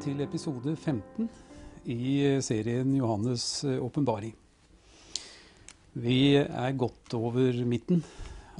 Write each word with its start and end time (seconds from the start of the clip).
Til 0.00 0.22
episode 0.24 0.72
15 0.80 1.26
i 1.92 2.22
serien 2.40 2.88
Johannes' 2.96 3.66
åpenbaring. 3.68 4.32
Vi 5.92 6.38
er 6.40 6.78
godt 6.80 7.12
over 7.18 7.58
midten 7.68 8.00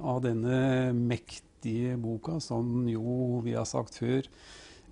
av 0.05 0.20
denne 0.20 0.91
mektige 0.92 1.95
boka, 1.96 2.37
som 2.45 2.84
jo, 2.92 3.41
vi 3.46 3.55
har 3.56 3.64
sagt 3.64 3.96
før, 4.02 4.29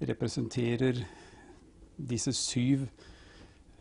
representerer 0.00 1.02
disse 2.00 2.32
syv 2.32 2.86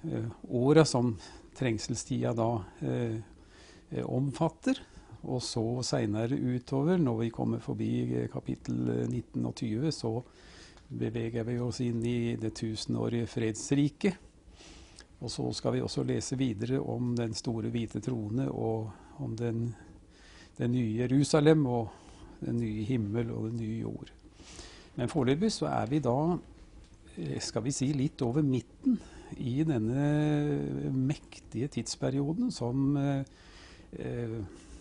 eh, 0.04 0.27
åra 0.52 0.84
som 0.84 1.13
trengselstida 1.55 2.36
da 2.36 2.49
eh, 2.84 4.04
omfatter. 4.04 4.84
Og 5.24 5.40
så 5.40 5.63
seinere 5.88 6.36
utover, 6.36 6.99
når 6.99 7.24
vi 7.24 7.32
kommer 7.40 7.63
forbi 7.63 8.27
kapittel 8.34 9.08
19 9.08 9.48
og 9.48 9.55
20, 9.55 9.96
så 9.96 10.13
beveger 10.88 11.44
vi 11.44 11.59
oss 11.59 11.82
inn 11.84 12.00
i 12.05 12.36
det 12.40 12.54
tusenårige 12.55 13.27
fredsriket. 13.27 14.23
Og 15.18 15.32
så 15.34 15.48
skal 15.55 15.73
vi 15.73 15.82
også 15.82 16.05
lese 16.05 16.38
videre 16.38 16.80
om 16.80 17.16
den 17.18 17.34
store 17.38 17.72
hvite 17.73 18.02
trone 18.05 18.46
og 18.52 18.91
om 19.23 19.34
den, 19.38 19.72
den 20.60 20.72
nye 20.72 21.02
Jerusalem 21.02 21.66
og 21.66 21.90
den 22.44 22.60
nye 22.62 22.86
himmel 22.86 23.32
og 23.34 23.50
den 23.50 23.58
nye 23.63 23.80
jord. 23.82 24.12
Men 24.98 25.10
foreløpig 25.10 25.52
så 25.54 25.70
er 25.72 25.90
vi 25.90 26.02
da, 26.05 26.18
skal 27.41 27.66
vi 27.66 27.74
si, 27.74 27.90
litt 27.98 28.22
over 28.26 28.46
midten 28.46 28.99
i 29.41 29.60
denne 29.68 30.91
mektige 30.93 31.68
tidsperioden 31.74 32.54
som 32.54 32.93
eh, 32.98 34.38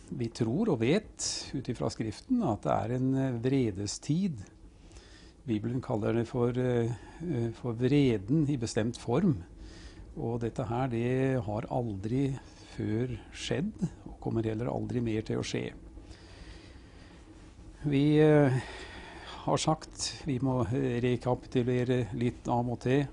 vi 0.07 0.29
tror 0.31 0.71
og 0.75 0.81
vet 0.84 1.27
ut 1.57 1.69
ifra 1.73 1.89
Skriften 1.91 2.45
at 2.47 2.67
det 2.67 2.77
er 2.77 2.95
en 2.97 3.41
vredestid. 3.43 4.45
Bibelen 5.47 5.81
kaller 5.85 6.17
det 6.17 6.25
for, 6.27 6.57
for 7.55 7.77
vreden 7.79 8.49
i 8.51 8.57
bestemt 8.59 8.99
form. 8.99 9.37
Og 10.17 10.41
dette 10.43 10.65
her, 10.67 10.89
det 10.91 11.43
har 11.47 11.69
aldri 11.71 12.31
før 12.77 13.13
skjedd, 13.37 13.73
og 14.09 14.17
kommer 14.23 14.47
heller 14.47 14.71
aldri 14.73 15.03
mer 15.05 15.25
til 15.27 15.41
å 15.41 15.47
skje. 15.47 15.69
Vi 17.87 18.19
eh, 18.19 18.57
har 19.45 19.61
sagt 19.63 20.25
vi 20.27 20.39
må 20.43 20.63
rekapitulere 21.05 22.07
litt 22.19 22.49
av 22.51 22.73
og 22.73 22.81
til. 22.83 23.05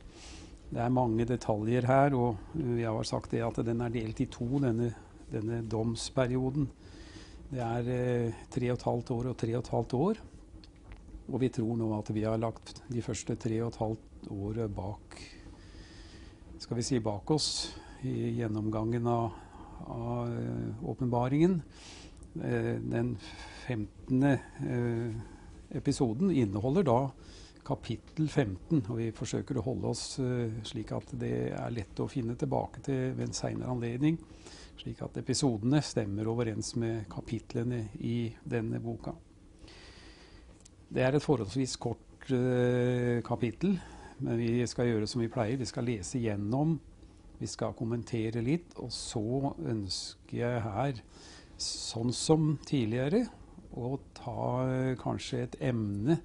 Det 0.73 0.81
er 0.81 0.95
mange 0.95 1.28
detaljer 1.30 1.86
her, 1.86 2.16
og 2.17 2.56
vi 2.58 2.81
har 2.81 3.06
sagt 3.06 3.36
det 3.36 3.44
at 3.45 3.59
den 3.67 3.84
er 3.86 3.94
delt 3.94 4.23
i 4.23 4.30
to, 4.34 4.48
denne, 4.64 4.89
denne 5.30 5.61
domsperioden. 5.70 6.66
Det 7.52 7.61
er 7.61 7.92
eh, 7.94 8.45
tre 8.50 8.72
og 8.72 8.80
et 8.80 8.88
halvt 8.89 9.14
år 9.20 9.34
og 9.34 9.42
tre 9.44 9.54
og 9.54 9.61
et 9.61 9.73
halvt 9.76 9.98
år. 10.00 10.23
Og 11.31 11.39
vi 11.39 11.52
tror 11.53 11.77
nå 11.79 11.88
at 11.95 12.11
vi 12.13 12.25
har 12.27 12.41
lagt 12.41 12.81
de 12.91 13.03
første 13.05 13.38
tre 13.39 13.61
og 13.63 13.71
et 13.71 13.81
halvt 13.83 14.29
året 14.33 14.75
bak 14.75 15.21
skal 16.63 16.77
vi 16.80 16.83
si, 16.85 16.99
bak 17.03 17.31
oss 17.33 17.47
i 18.07 18.38
gjennomgangen 18.38 19.07
av, 19.07 19.33
av 19.91 20.85
åpenbaringen. 20.93 21.57
Eh, 22.39 22.75
den 22.80 23.17
15. 23.67 24.23
Eh, 24.23 25.15
episoden 25.75 26.31
inneholder 26.31 26.88
da 26.88 26.99
kapittel 27.67 28.30
15, 28.30 28.81
og 28.89 28.97
vi 28.99 29.09
forsøker 29.15 29.59
å 29.59 29.65
holde 29.65 29.91
oss 29.91 30.05
eh, 30.23 30.55
slik 30.67 30.91
at 30.95 31.11
det 31.19 31.35
er 31.52 31.75
lett 31.75 31.99
å 31.99 32.09
finne 32.11 32.35
tilbake 32.39 32.83
til 32.87 33.11
ved 33.17 33.27
en 33.27 33.37
seinere 33.37 33.75
anledning. 33.75 34.19
Slik 34.80 35.03
at 35.05 35.19
episodene 35.19 35.83
stemmer 35.83 36.31
overens 36.31 36.73
med 36.80 37.05
kapitlene 37.11 37.86
i 37.99 38.17
denne 38.43 38.80
boka. 38.83 39.15
Det 40.93 41.02
er 41.02 41.15
et 41.17 41.23
forholdsvis 41.26 41.71
kort 41.81 42.27
kapittel. 43.26 43.80
Men 44.21 44.37
vi 44.37 44.65
skal 44.70 44.92
gjøre 44.92 45.08
som 45.09 45.23
vi 45.23 45.30
pleier. 45.31 45.58
Vi 45.58 45.65
skal 45.65 45.87
lese 45.89 46.20
gjennom, 46.21 46.76
vi 47.39 47.48
skal 47.49 47.73
kommentere 47.73 48.43
litt. 48.45 48.76
Og 48.77 48.92
så 48.93 49.54
ønsker 49.58 50.37
jeg 50.37 50.59
her, 50.61 50.99
sånn 51.58 52.14
som 52.14 52.52
tidligere, 52.70 53.23
å 53.73 53.95
ta 54.14 54.93
kanskje 55.02 55.39
et 55.48 55.58
emne 55.65 56.20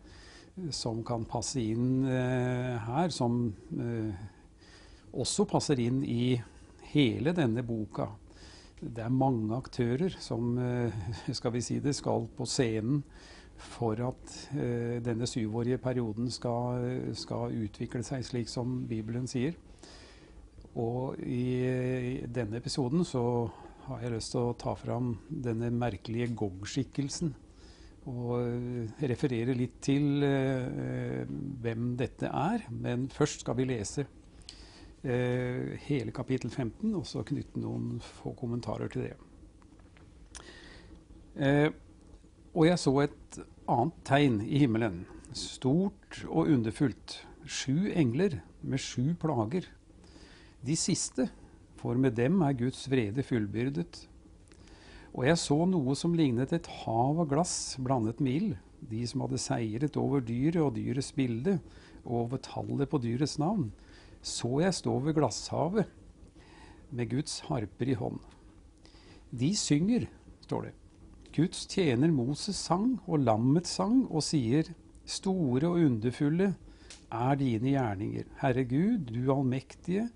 som 0.75 1.01
kan 1.07 1.25
passe 1.25 1.63
inn 1.63 2.05
uh, 2.05 2.77
her, 2.91 3.09
som 3.15 3.41
også 5.17 5.49
passer 5.49 5.81
inn 5.81 6.03
i 6.05 6.35
hele 6.93 7.33
denne 7.33 7.65
boka. 7.65 8.11
Det 8.79 9.01
er 9.01 9.17
mange 9.17 9.57
aktører 9.57 10.13
som 10.21 10.53
skal 11.41 11.57
vi 11.57 11.65
si 11.65 11.81
det, 11.81 11.97
skal 11.97 12.29
på 12.37 12.45
scenen 12.45 13.01
for 13.59 14.01
at 14.07 14.35
eh, 14.55 14.99
denne 15.05 15.27
syvårige 15.27 15.81
perioden 15.83 16.31
skal, 16.31 17.13
skal, 17.19 17.55
utvikle 17.65 18.05
seg 18.07 18.27
slik 18.27 18.51
som 18.51 18.85
Bibelen 18.89 19.27
sier. 19.31 19.57
Og 20.79 21.19
i, 21.25 21.65
i 21.65 22.15
denne 22.31 22.61
episoden 22.61 23.05
så 23.07 23.23
har 23.89 24.05
jeg 24.05 24.15
lyst 24.15 24.35
til 24.35 24.47
å 24.47 24.57
ta 24.59 24.75
fram 24.79 25.15
denne 25.29 25.71
merkelige 25.75 26.31
Gog-skikkelsen. 26.39 27.33
Og 28.09 28.35
eh, 28.41 29.07
referere 29.11 29.57
litt 29.57 29.81
til 29.85 30.23
eh, 30.25 31.25
hvem 31.63 31.93
dette 31.99 32.31
er. 32.31 32.69
Men 32.71 33.09
først 33.13 33.45
skal 33.45 33.59
vi 33.59 33.69
lese 33.69 34.07
eh, 35.03 35.75
hele 35.89 36.15
kapittel 36.15 36.51
15, 36.51 36.95
og 36.95 37.07
så 37.09 37.25
knytte 37.27 37.61
noen 37.63 37.99
få 38.05 38.35
kommentarer 38.39 38.93
til 38.93 39.09
det. 39.09 39.17
Eh, 41.39 41.69
og 42.59 42.67
jeg 42.67 42.79
så 42.83 42.93
et 43.05 43.37
annet 43.71 43.99
tegn 44.09 44.39
i 44.43 44.59
himmelen, 44.59 45.05
stort 45.31 46.25
og 46.27 46.49
underfullt, 46.51 47.21
sju 47.47 47.87
engler 47.95 48.41
med 48.67 48.83
sju 48.83 49.13
plager. 49.23 49.69
De 50.67 50.75
siste, 50.75 51.29
for 51.79 51.95
med 51.95 52.17
dem 52.19 52.41
er 52.43 52.57
Guds 52.59 52.81
vrede 52.91 53.23
fullbyrdet. 53.23 54.01
Og 55.15 55.29
jeg 55.29 55.39
så 55.39 55.61
noe 55.71 55.95
som 55.99 56.17
lignet 56.19 56.51
et 56.57 56.67
hav 56.81 57.23
av 57.23 57.29
glass 57.31 57.77
blandet 57.79 58.19
med 58.19 58.41
ild, 58.41 58.57
de 58.91 59.05
som 59.07 59.23
hadde 59.23 59.39
seiret 59.43 60.01
over 60.01 60.27
dyret 60.27 60.59
og 60.65 60.75
dyrets 60.81 61.13
bilde, 61.15 61.61
og 62.03 62.25
over 62.25 62.43
tallet 62.43 62.91
på 62.91 62.99
dyrets 63.05 63.37
navn, 63.39 63.69
så 64.19 64.59
jeg 64.65 64.81
stå 64.81 64.99
ved 65.07 65.15
glasshavet 65.15 65.87
med 66.91 67.15
Guds 67.15 67.39
harper 67.47 67.95
i 67.95 67.99
hånd. 68.03 68.19
De 69.31 69.55
synger, 69.55 70.11
står 70.43 70.71
det. 70.71 70.78
Guds 71.39 71.69
tjener 71.71 72.11
Moses 72.11 72.59
sang, 72.59 72.97
og 73.07 73.21
lammets 73.23 73.77
sang, 73.79 74.01
og 74.11 74.25
sier, 74.27 74.73
Store 75.09 75.69
og 75.71 75.85
underfulle 75.87 76.49
er 77.15 77.37
dine 77.39 77.77
gjerninger. 77.77 78.25
Herre 78.41 78.65
Gud, 78.67 79.13
du 79.13 79.31
allmektige, 79.31 80.09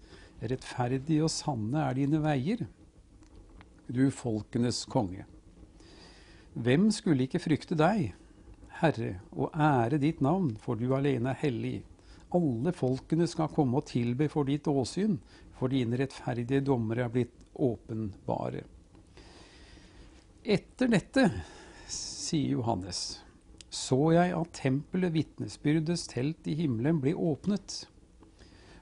rettferdige 0.42 1.22
og 1.22 1.30
sanne 1.30 1.84
er 1.86 1.94
dine 2.00 2.18
veier. 2.24 2.66
Du 3.86 4.02
folkenes 4.10 4.82
konge. 4.90 5.28
Hvem 6.58 6.90
skulle 6.90 7.28
ikke 7.28 7.44
frykte 7.46 7.78
deg, 7.78 8.10
Herre, 8.82 9.14
og 9.30 9.54
ære 9.54 10.02
ditt 10.02 10.20
navn, 10.26 10.56
for 10.58 10.74
du 10.74 10.90
alene 10.98 11.36
er 11.36 11.42
hellig. 11.46 11.76
Alle 12.34 12.74
folkene 12.74 13.30
skal 13.30 13.52
komme 13.54 13.78
og 13.78 13.86
tilbe 13.94 14.26
for 14.32 14.50
ditt 14.50 14.66
åsyn, 14.66 15.20
for 15.54 15.70
dine 15.70 16.02
rettferdige 16.02 16.66
dommer 16.66 17.06
er 17.06 17.14
blitt 17.14 17.46
åpenbare. 17.54 18.66
Etter 20.42 20.88
dette, 20.91 21.22
sier 21.86 22.56
Johannes, 22.56 23.20
så 23.70 24.08
jeg 24.10 24.32
at 24.34 24.56
tempelet 24.58 25.14
vitnesbyrdets 25.14 26.08
telt 26.10 26.50
i 26.50 26.56
himmelen 26.58 26.98
ble 27.04 27.12
åpnet. 27.14 27.84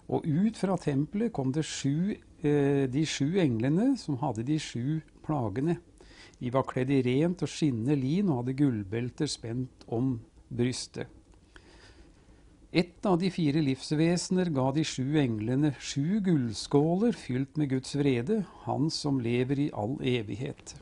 Og 0.08 0.24
ut 0.24 0.56
fra 0.56 0.78
tempelet 0.80 1.34
kom 1.36 1.52
det 1.52 1.66
sju, 1.68 2.16
eh, 2.40 2.88
de 2.88 3.04
sju 3.04 3.36
englene 3.44 3.90
som 4.00 4.16
hadde 4.24 4.46
de 4.48 4.56
sju 4.56 5.02
plagene. 5.20 5.76
De 6.40 6.48
var 6.48 6.64
kledd 6.64 6.96
i 6.96 7.02
rent 7.04 7.44
og 7.44 7.52
skinnende 7.52 8.00
lin 8.00 8.32
og 8.32 8.40
hadde 8.40 8.56
gullbelter 8.56 9.28
spent 9.28 9.84
om 9.86 10.16
brystet. 10.48 11.12
Et 12.72 13.04
av 13.04 13.20
de 13.20 13.28
fire 13.28 13.60
livsvesener 13.60 14.48
ga 14.48 14.70
de 14.72 14.80
sju 14.86 15.18
englene 15.20 15.76
sju 15.76 16.22
gullskåler 16.24 17.12
fylt 17.12 17.58
med 17.60 17.76
Guds 17.76 17.98
vrede, 18.00 18.46
Han 18.64 18.88
som 18.88 19.20
lever 19.20 19.68
i 19.68 19.74
all 19.74 20.00
evighet. 20.00 20.80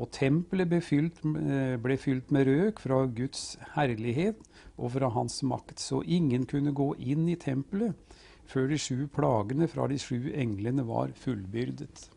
Og 0.00 0.08
tempelet 0.14 0.70
ble 0.70 0.80
fylt, 0.80 1.20
eh, 1.24 1.76
ble 1.76 1.96
fylt, 2.00 2.30
med 2.32 2.46
røk 2.48 2.80
fra 2.80 3.04
Guds 3.06 3.58
herlighet 3.74 4.40
og 4.78 4.94
fra 4.94 5.10
hans 5.12 5.42
makt, 5.42 5.78
så 5.80 6.00
ingen 6.02 6.46
kunne 6.46 6.72
gå 6.72 6.94
inn 6.96 7.28
i 7.28 7.36
tempelet 7.36 7.94
før 8.48 8.68
de 8.68 8.78
sju 8.80 9.06
plagene 9.12 9.68
fra 9.68 9.86
de 9.88 9.98
sju 10.00 10.32
englene 10.32 10.84
var 10.88 11.12
fullbyrdet. 11.16 12.08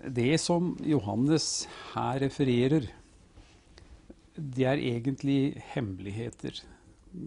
Det 0.00 0.40
som 0.40 0.76
Johannes 0.80 1.68
her 1.92 2.20
refererer, 2.22 2.88
det 4.34 4.64
er 4.64 4.80
egentlig 4.80 5.60
hemmeligheter. 5.74 6.62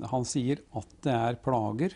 Han 0.09 0.25
sier 0.25 0.63
at 0.73 0.95
det 1.05 1.13
er 1.13 1.37
plager. 1.43 1.93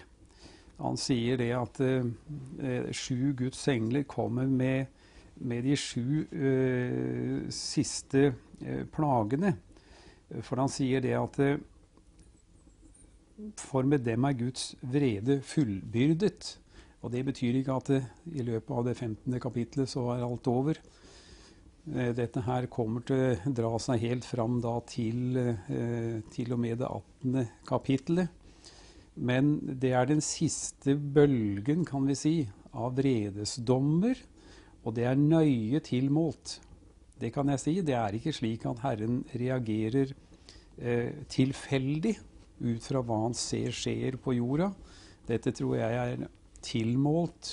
Han 0.77 0.99
sier 1.01 1.39
det 1.41 1.49
at 1.57 1.79
eh, 1.81 2.91
sju 2.93 3.33
Guds 3.39 3.63
engler 3.71 4.05
kommer 4.05 4.45
med 4.45 4.85
med 5.39 5.65
de 5.67 5.75
sju 5.77 6.25
uh, 6.31 7.47
siste 7.53 8.29
uh, 8.31 8.83
plagene. 8.93 9.55
For 10.43 10.59
han 10.59 10.71
sier 10.71 11.03
det 11.03 11.15
at 11.17 11.41
uh, 11.43 11.57
for 13.61 13.85
med 13.85 14.05
dem 14.05 14.25
er 14.25 14.37
Guds 14.37 14.71
vrede 14.81 15.41
fullbyrdet. 15.45 16.55
Og 17.05 17.13
det 17.13 17.23
betyr 17.27 17.59
ikke 17.59 17.75
at 17.77 17.91
det, 17.91 17.99
i 18.33 18.45
løpet 18.45 18.73
av 18.73 18.87
det 18.87 18.95
15. 18.97 19.39
kapitlet 19.39 19.89
så 19.89 20.07
er 20.15 20.25
alt 20.25 20.49
over. 20.49 20.79
Eh, 21.93 22.11
dette 22.17 22.41
her 22.43 22.67
kommer 22.73 23.05
til 23.07 23.21
å 23.37 23.53
dra 23.55 23.71
seg 23.79 24.01
helt 24.03 24.25
fram 24.27 24.57
da 24.63 24.79
til, 24.89 25.37
eh, 25.37 26.17
til 26.33 26.53
og 26.53 26.59
med 26.59 26.81
det 26.81 26.89
18. 26.89 27.47
kapitlet. 27.67 28.29
Men 29.15 29.59
det 29.79 29.93
er 29.93 30.05
den 30.05 30.21
siste 30.21 30.95
bølgen, 30.95 31.85
kan 31.85 32.05
vi 32.05 32.15
si, 32.15 32.49
av 32.73 32.97
vredesdommer, 32.97 34.17
og 34.87 34.95
det 34.95 35.03
er 35.09 35.19
nøye 35.19 35.81
tilmålt. 35.83 36.61
Det 37.19 37.33
kan 37.35 37.49
jeg 37.51 37.59
si. 37.59 37.73
Det 37.83 37.95
er 37.97 38.15
ikke 38.15 38.35
slik 38.35 38.65
at 38.69 38.79
Herren 38.85 39.19
reagerer 39.35 40.13
eh, 40.79 41.25
tilfeldig 41.27 42.15
ut 42.63 42.85
fra 42.85 43.01
hva 43.03 43.23
han 43.25 43.35
ser 43.37 43.73
skjer 43.75 44.15
på 44.21 44.37
jorda. 44.37 44.71
Dette 45.27 45.51
tror 45.51 45.75
jeg 45.75 45.97
er 46.03 46.29
tilmålt 46.63 47.51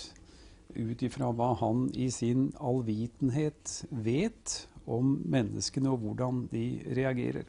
ut 0.74 1.02
ifra 1.06 1.30
hva 1.34 1.52
han 1.60 1.88
i 1.98 2.08
sin 2.12 2.48
allvitenhet 2.62 3.80
vet 4.04 4.54
om 4.90 5.16
menneskene 5.30 5.90
og 5.90 6.04
hvordan 6.04 6.44
de 6.52 6.66
reagerer. 6.96 7.48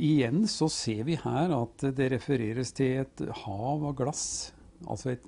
Igjen 0.00 0.46
så 0.48 0.68
ser 0.72 1.04
vi 1.08 1.16
her 1.20 1.52
at 1.52 1.84
det 1.96 2.10
refereres 2.14 2.72
til 2.76 3.02
et 3.02 3.24
hav 3.42 3.84
av 3.90 3.96
glass. 3.98 4.24
Altså 4.88 5.14
et 5.14 5.26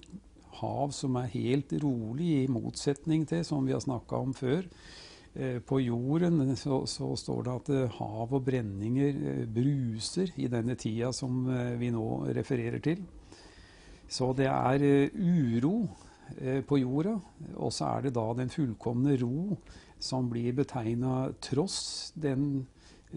hav 0.63 0.93
som 0.97 1.19
er 1.21 1.33
helt 1.35 1.73
rolig, 1.83 2.43
i 2.43 2.51
motsetning 2.51 3.27
til, 3.29 3.45
som 3.47 3.67
vi 3.67 3.75
har 3.75 3.83
snakka 3.85 4.23
om 4.23 4.35
før. 4.37 4.65
Eh, 5.35 5.59
på 5.65 5.81
jorden 5.81 6.57
så, 6.57 6.83
så, 6.87 7.15
står 7.17 7.43
det 7.47 7.53
at 7.57 7.73
eh, 7.73 7.99
hav 7.99 8.35
og 8.37 8.45
brenninger 8.45 9.21
eh, 9.33 9.45
bruser 9.49 10.33
i 10.37 10.49
denne 10.53 10.77
tida 10.77 11.13
som 11.17 11.47
eh, 11.49 11.75
vi 11.81 11.89
nå 11.95 12.07
refererer 12.37 12.83
til. 12.85 13.01
Så 14.13 14.35
det 14.37 14.51
er 14.51 14.85
eh, 14.85 15.15
uro 15.17 15.87
eh, 16.37 16.61
på 16.69 16.83
jorda, 16.83 17.17
og 17.57 17.73
så 17.73 17.95
er 17.95 18.07
det 18.07 18.17
da 18.19 18.27
den 18.37 18.53
fullkomne 18.53 19.17
ro 19.23 19.57
som 20.03 20.29
blir 20.29 20.53
betegna 20.59 21.31
tross 21.41 22.13
den 22.13 22.67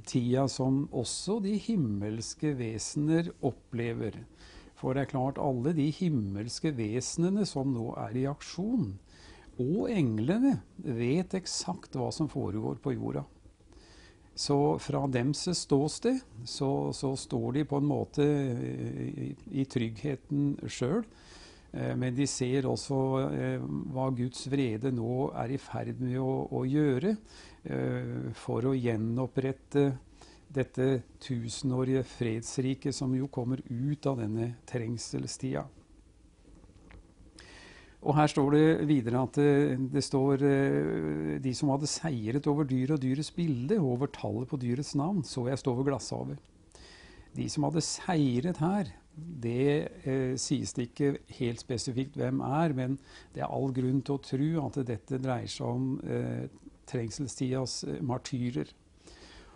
tida 0.07 0.45
som 0.51 0.86
også 0.95 1.41
de 1.44 1.57
himmelske 1.59 2.53
vesener 2.56 3.31
opplever. 3.44 4.21
For 4.75 4.95
det 4.95 5.06
er 5.06 5.12
klart, 5.13 5.39
alle 5.39 5.72
de 5.75 5.88
himmelske 5.95 6.74
vesenene 6.75 7.45
som 7.48 7.72
nå 7.74 7.94
er 8.01 8.18
i 8.19 8.25
aksjon, 8.27 8.92
og 9.62 9.88
englene, 9.88 10.57
vet 10.75 11.38
eksakt 11.38 11.95
hva 11.95 12.10
som 12.12 12.27
foregår 12.31 12.81
på 12.83 12.95
jorda. 12.98 13.24
Så 14.36 14.57
fra 14.83 15.06
dems 15.07 15.45
ståsted 15.56 16.19
så, 16.44 16.92
så, 16.92 17.13
står 17.16 17.54
de 17.56 17.63
på 17.69 17.80
en 17.80 17.88
måte 17.88 18.25
i, 18.25 19.30
i 19.62 19.63
tryggheten 19.72 20.57
sjøl. 20.68 21.06
Eh, 21.72 21.94
men 21.95 22.16
de 22.18 22.27
ser 22.27 22.68
også 22.68 22.98
eh, 23.30 23.63
hva 23.95 24.10
Guds 24.16 24.44
vrede 24.51 24.92
nå 24.95 25.30
er 25.39 25.56
i 25.56 25.62
ferd 25.62 26.04
med 26.04 26.19
å, 26.19 26.33
å 26.51 26.66
gjøre 26.68 27.16
eh, 27.16 28.27
for 28.36 28.68
å 28.68 28.75
gjenopprette 28.75 29.88
dette 30.53 31.01
tusenårige 31.24 32.03
fredsriket 32.07 32.95
som 32.95 33.13
jo 33.15 33.27
kommer 33.31 33.62
ut 33.68 34.06
av 34.07 34.21
denne 34.21 34.53
trengselstida. 34.69 35.65
Og 38.06 38.13
her 38.13 38.30
står 38.30 38.51
det 38.53 38.65
videre 38.86 39.24
at 39.25 39.38
det, 39.39 39.77
det, 39.95 40.03
står 40.06 40.44
de 41.42 41.53
som 41.57 41.71
hadde 41.74 41.89
seiret 41.89 42.45
over 42.51 42.68
dyret 42.69 43.00
og 43.00 43.01
dyrets 43.01 43.31
bilde, 43.33 43.80
over 43.81 44.12
tallet 44.13 44.51
på 44.51 44.59
dyrets 44.62 44.94
navn, 44.94 45.24
så 45.25 45.47
jeg 45.50 45.57
stå 45.57 45.74
ved 45.80 45.89
glasshavet. 45.89 46.38
De 47.36 47.48
som 47.50 47.65
hadde 47.68 47.83
seiret 47.83 48.62
her, 48.62 48.91
det 49.15 49.89
eh, 50.03 50.36
sies 50.39 50.74
det 50.75 50.89
ikke 50.89 51.12
helt 51.38 51.63
spesifikt 51.63 52.18
hvem 52.19 52.41
er, 52.44 52.75
men 52.75 52.98
det 53.36 53.44
er 53.44 53.51
all 53.51 53.71
grunn 53.75 54.01
til 54.03 54.18
å 54.18 54.24
tro 54.24 54.50
at 54.65 54.80
dette 54.88 55.19
dreier 55.24 55.51
seg 55.51 55.68
om 55.68 55.94
eh, 56.03 56.48
trengselstidas 56.89 57.83
eh, 57.88 58.01
martyrer. 58.03 58.71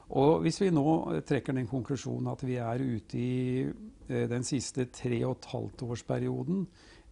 Og 0.10 0.42
Hvis 0.42 0.58
vi 0.64 0.72
nå 0.74 1.22
trekker 1.28 1.54
den 1.54 1.68
konklusjonen 1.70 2.32
at 2.32 2.42
vi 2.42 2.56
er 2.58 2.82
ute 2.82 3.20
i 3.20 3.62
eh, 3.62 4.26
den 4.30 4.46
siste 4.48 4.88
tre 4.90 5.20
og 5.28 5.38
et 5.38 5.50
halvt 5.52 5.84
årsperioden, 5.86 6.64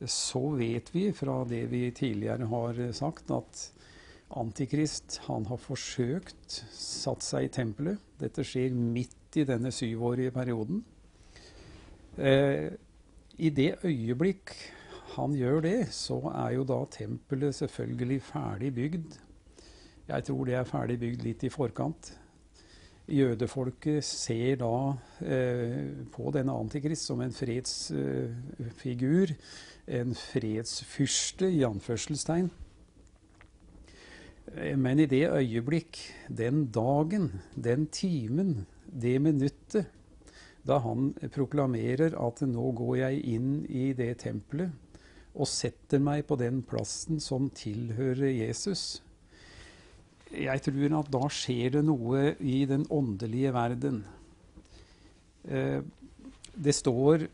så 0.05 0.41
vet 0.57 0.89
vi 0.93 1.11
fra 1.13 1.43
det 1.49 1.63
vi 1.71 1.87
tidligere 1.91 2.49
har 2.49 2.81
sagt, 2.93 3.31
at 3.33 3.61
Antikrist 4.37 5.21
han 5.29 5.45
har 5.47 5.59
forsøkt 5.61 6.57
satt 6.75 7.23
seg 7.23 7.47
i 7.47 7.53
tempelet. 7.53 8.01
Dette 8.19 8.43
skjer 8.43 8.73
midt 8.75 9.37
i 9.39 9.45
denne 9.47 9.71
syvårige 9.71 10.33
perioden. 10.35 10.81
Eh, 12.17 12.73
I 13.37 13.49
det 13.53 13.77
øyeblikk 13.85 14.51
han 15.15 15.33
gjør 15.37 15.61
det, 15.63 15.77
så 15.93 16.19
er 16.33 16.57
jo 16.57 16.65
da 16.67 16.81
tempelet 16.91 17.55
selvfølgelig 17.55 18.21
ferdig 18.25 18.73
bygd. 18.75 19.17
Jeg 20.07 20.23
tror 20.27 20.45
det 20.45 20.57
er 20.57 20.67
ferdig 20.67 20.99
bygd 20.99 21.23
litt 21.23 21.45
i 21.45 21.53
forkant. 21.53 22.11
Jødefolket 23.07 24.03
ser 24.03 24.57
da 24.59 24.99
eh, 25.23 26.03
på 26.11 26.27
denne 26.35 26.51
antikrist 26.59 27.07
som 27.07 27.21
en 27.23 27.31
fredsfigur, 27.31 29.31
eh, 29.31 30.01
en 30.01 30.15
fredsfyrste, 30.15 31.47
i 31.47 31.63
anførselstegn. 31.63 32.49
Men 34.79 34.99
i 34.99 35.05
det 35.11 35.27
øyeblikk, 35.27 35.99
den 36.31 36.71
dagen, 36.71 37.41
den 37.55 37.87
timen, 37.91 38.65
det 38.87 39.19
minuttet, 39.21 39.89
da 40.67 40.79
han 40.83 41.13
proklamerer 41.31 42.15
at 42.19 42.41
nå 42.47 42.71
går 42.75 42.95
jeg 43.01 43.23
inn 43.35 43.51
i 43.67 43.91
det 43.95 44.17
tempelet 44.23 44.71
og 45.37 45.47
setter 45.47 46.01
meg 46.01 46.25
på 46.27 46.37
den 46.39 46.63
plassen 46.65 47.21
som 47.23 47.51
tilhører 47.55 48.31
Jesus, 48.33 49.03
jeg 50.31 50.63
tror 50.65 50.95
at 50.99 51.11
da 51.13 51.27
skjer 51.31 51.77
det 51.77 51.83
noe 51.87 52.33
i 52.39 52.63
den 52.69 52.85
åndelige 52.91 53.53
verden. 53.55 54.01
Eh, 55.47 55.79
det 56.57 56.75
står 56.75 57.27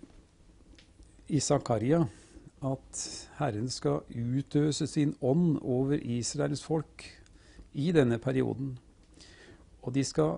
i 1.34 1.40
Zakaria 1.40 2.04
at 2.64 3.04
Herren 3.40 3.70
skal 3.72 4.04
utøse 4.14 4.88
sin 4.88 5.16
ånd 5.22 5.58
over 5.62 5.98
Israels 5.98 6.64
folk 6.64 7.06
i 7.74 7.92
denne 7.96 8.20
perioden. 8.22 8.76
Og 9.84 9.94
de 9.96 10.04
skal 10.08 10.38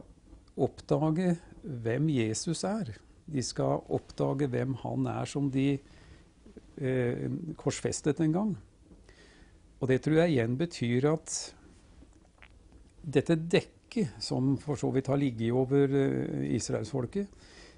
oppdage 0.55 1.35
hvem 1.61 2.09
Jesus 2.09 2.63
er. 2.63 2.95
De 3.25 3.43
skal 3.43 3.83
oppdage 3.93 4.47
hvem 4.49 4.77
han 4.81 5.09
er 5.11 5.29
som 5.29 5.51
de 5.51 5.75
eh, 6.77 7.27
korsfestet 7.57 8.21
en 8.23 8.33
gang. 8.33 8.55
Og 9.81 9.89
det 9.91 10.01
tror 10.05 10.21
jeg 10.23 10.35
igjen 10.37 10.57
betyr 10.57 11.11
at 11.11 11.35
dette 13.05 13.37
dekket, 13.37 14.17
som 14.19 14.55
for 14.59 14.79
så 14.79 14.89
vidt 14.91 15.07
har 15.11 15.19
ligget 15.21 15.53
over 15.55 15.91
uh, 15.93 16.43
israelsfolket, 16.55 17.29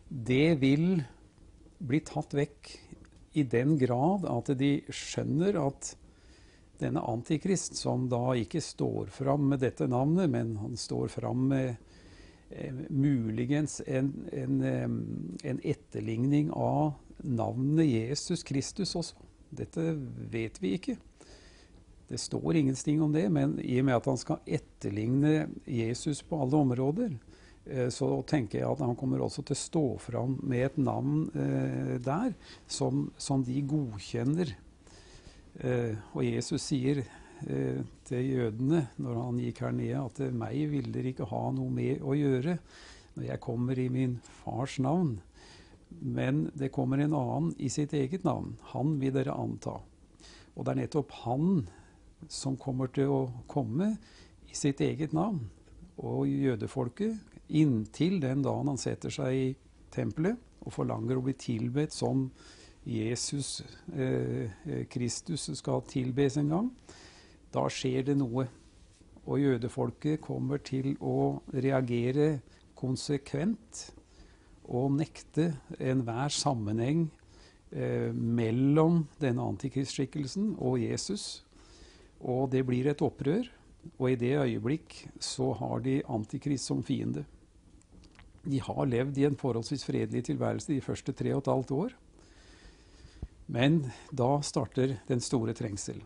det 0.07 0.55
vil 0.61 1.01
bli 1.77 1.99
tatt 2.07 2.33
vekk 2.33 2.71
i 3.37 3.43
den 3.45 3.75
grad 3.77 4.25
at 4.31 4.53
de 4.57 4.71
skjønner 4.89 5.59
at 5.61 5.91
denne 6.81 7.01
antikrist, 7.09 7.75
som 7.77 8.05
da 8.09 8.35
ikke 8.37 8.61
står 8.61 9.11
fram 9.13 9.47
med 9.51 9.63
dette 9.65 9.87
navnet, 9.89 10.29
men 10.29 10.55
han 10.61 10.77
står 10.77 11.09
fram 11.11 11.47
med 11.51 11.75
eh, 12.49 12.73
muligens 12.89 13.79
en, 13.85 14.11
en, 14.31 14.59
en, 15.43 15.61
etterligning 15.63 16.51
av 16.53 16.93
navnet 17.25 17.89
Jesus 17.89 18.45
Kristus 18.45 18.95
også. 18.97 19.25
Dette 19.49 19.93
vet 20.31 20.61
vi 20.61 20.75
ikke. 20.77 20.97
Det 22.07 22.17
står 22.17 22.55
ingenting 22.55 23.01
om 23.01 23.11
det, 23.11 23.25
men 23.29 23.57
i 23.59 23.79
og 23.81 23.87
med 23.87 23.97
at 23.97 24.05
han 24.07 24.19
skal 24.19 24.43
etterligne 24.45 25.49
Jesus 25.67 26.21
på 26.23 26.39
alle 26.39 26.61
områder, 26.63 27.17
eh, 27.65 27.89
så 27.91 28.21
tenker 28.27 28.61
jeg 28.61 28.69
at 28.69 28.83
han 28.85 28.95
kommer 28.95 29.23
også 29.25 29.43
til 29.43 29.57
å 29.57 29.59
stå 29.59 29.85
fram 30.05 30.37
med 30.47 30.69
et 30.69 30.79
navn 30.79 31.25
eh, 31.35 31.97
der 31.99 32.31
som, 32.63 33.09
som, 33.19 33.43
de 33.43 33.59
godkjenner. 33.67 34.55
Eh, 35.59 35.99
og 36.13 36.23
Jesus 36.23 36.69
sier 36.69 37.03
eh, 37.03 37.83
til 38.07 38.31
jødene 38.37 38.85
når 38.95 39.23
han 39.25 39.43
gikk 39.43 39.65
her 39.65 39.75
nede, 39.75 40.05
at 40.07 40.23
meg 40.31 40.63
vil 40.71 40.87
dere 40.95 41.11
ikke 41.11 41.27
ha 41.27 41.43
noe 41.51 41.73
med 41.73 42.05
å 42.07 42.15
gjøre 42.15 42.55
når 43.17 43.31
jeg 43.33 43.43
kommer 43.43 43.79
i 43.81 43.89
min 43.91 44.19
fars 44.45 44.77
navn. 44.79 45.17
Men 45.99 46.45
det 46.55 46.71
kommer 46.75 47.01
en 47.03 47.15
annen 47.17 47.53
i 47.59 47.69
sitt 47.73 47.91
eget 47.97 48.23
navn. 48.27 48.55
Han 48.71 48.95
vil 49.01 49.15
dere 49.15 49.35
anta. 49.35 49.79
Og 50.55 50.65
det 50.65 50.73
er 50.73 50.79
nettopp 50.81 51.13
han 51.23 51.67
som 52.29 52.57
kommer 52.57 52.89
til 52.93 53.11
å 53.13 53.21
komme 53.49 53.93
i 54.47 54.57
sitt 54.57 54.81
eget 54.81 55.13
navn. 55.13 55.43
Og 55.97 56.27
jødefolket, 56.29 57.17
inntil 57.47 58.19
den 58.21 58.43
dagen 58.43 58.73
han 58.73 58.79
setter 58.81 59.13
seg 59.13 59.33
i 59.33 59.47
tempelet 59.93 60.37
og 60.65 60.73
forlanger 60.75 61.17
å 61.17 61.23
bli 61.23 61.35
tilbedt 61.39 61.95
som 61.95 62.27
Jesus 62.87 63.61
eh, 63.95 64.51
Kristus 64.91 65.49
skal 65.59 65.83
tilbes 65.87 66.37
en 66.39 66.53
gang, 66.53 66.69
da 67.51 67.65
skjer 67.71 68.07
det 68.07 68.17
noe. 68.19 68.47
Og 69.27 69.41
jødefolket 69.43 70.21
kommer 70.23 70.61
til 70.63 70.93
å 71.03 71.41
reagere 71.51 72.37
konsekvent 72.79 73.81
og 74.67 74.93
nekte 74.99 75.49
enhver 75.79 76.31
sammenheng 76.31 77.07
eh, 77.71 78.13
mellom 78.13 79.05
denne 79.19 79.43
antikristskikkelsen 79.51 80.53
og 80.55 80.79
Jesus. 80.79 81.46
Og 82.25 82.49
det 82.51 82.63
blir 82.65 82.89
et 82.89 83.01
opprør. 83.05 83.47
Og 83.97 84.11
i 84.11 84.19
det 84.19 84.35
øyeblikk 84.35 84.97
så 85.23 85.53
har 85.59 85.81
de 85.85 86.01
antikrist 86.11 86.67
som 86.67 86.83
fiende. 86.83 87.23
De 88.47 88.59
har 88.63 88.87
levd 88.87 89.17
i 89.19 89.25
en 89.27 89.37
forholdsvis 89.39 89.85
fredelig 89.87 90.25
tilværelse 90.27 90.71
de 90.71 90.83
første 90.83 91.13
tre 91.15 91.33
og 91.35 91.43
et 91.43 91.51
halvt 91.51 91.71
år. 91.77 91.95
Men 93.47 93.79
da 94.11 94.41
starter 94.43 94.97
den 95.07 95.23
store 95.23 95.55
trengsel. 95.55 96.01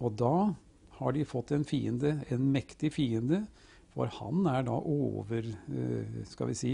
Og 0.00 0.16
da 0.20 0.52
har 0.98 1.16
de 1.16 1.24
fått 1.28 1.52
en 1.56 1.64
fiende, 1.64 2.18
en 2.28 2.48
mektig 2.52 2.92
fiende, 2.96 3.46
for 3.92 4.12
han 4.20 4.46
er 4.48 4.64
da 4.64 4.76
over 4.76 5.44
eh, 5.44 6.20
Skal 6.24 6.48
vi 6.48 6.54
si 6.56 6.72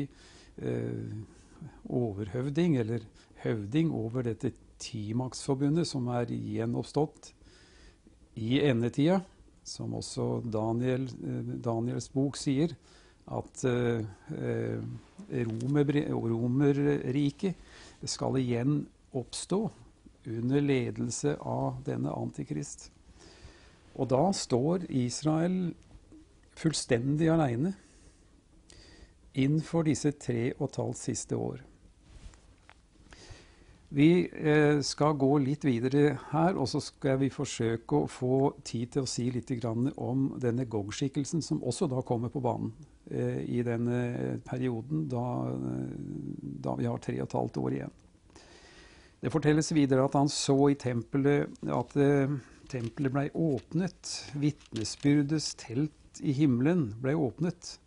eh, 0.62 1.14
overhøvding, 1.90 2.76
eller 2.78 3.06
høvding 3.42 3.90
over 3.94 4.26
dette 4.26 4.52
Timaksforbundet 4.78 5.88
som 5.90 6.06
er 6.14 6.30
gjenoppstått 6.30 7.32
i 8.38 8.60
endetida, 8.68 9.20
som 9.66 9.94
også 9.98 10.40
Daniel, 10.46 11.04
eh, 11.04 11.52
Daniels 11.64 12.08
bok 12.14 12.38
sier, 12.40 12.76
at 13.28 13.60
Romerriket 16.32 17.54
skal 18.08 18.38
igjen 18.40 18.78
oppstå 19.12 19.58
under 20.24 20.64
ledelse 20.64 21.34
av 21.36 21.82
denne 21.84 22.08
antikrist. 22.16 22.88
Og 24.00 24.08
da 24.08 24.22
står 24.32 24.86
Israel 24.88 25.74
fullstendig 26.58 27.28
aleine 27.32 27.74
innenfor 29.38 29.86
disse 29.86 30.12
tre 30.18 30.52
og 30.56 30.68
et 30.70 30.80
halvt 30.80 31.00
siste 31.02 31.38
år. 31.38 31.60
Vi 33.88 34.28
eh, 34.28 34.80
skal 34.84 35.14
gå 35.16 35.30
litt 35.40 35.64
videre 35.64 36.18
her, 36.28 36.58
og 36.60 36.68
så 36.68 36.80
skal 36.84 37.16
vi 37.22 37.30
forsøke 37.32 38.02
å 38.02 38.10
få 38.10 38.50
tid 38.60 38.92
til 38.92 39.06
å 39.06 39.08
si 39.08 39.30
litt 39.32 39.48
om 39.64 40.26
denne 40.36 40.66
Gog-skikkelsen, 40.68 41.40
som 41.40 41.62
også 41.64 41.88
da 41.88 42.02
kommer 42.04 42.28
på 42.28 42.42
banen 42.44 42.74
eh, 43.10 43.40
i 43.48 43.62
denne 43.64 44.40
perioden, 44.44 45.06
da, 45.08 45.24
da, 46.68 46.76
vi 46.76 46.84
har 46.84 47.00
tre 47.00 47.16
og 47.16 47.30
et 47.30 47.38
halvt 47.40 47.62
år 47.62 47.78
igjen. 47.78 47.96
Det 49.24 49.32
fortelles 49.32 49.72
videre 49.72 50.04
at 50.04 50.14
han 50.14 50.28
så 50.30 50.58
i 50.68 50.76
tempelet 50.78 51.48
at 51.72 51.96
eh, 51.96 52.36
tempelet 52.68 53.14
ble 53.14 53.26
åpnet. 53.32 54.12
Vitnesbyrdets 54.36 55.54
telt 55.64 56.20
i 56.20 56.36
himmelen 56.36 56.90
ble 57.00 57.16
åpnet. 57.16 57.78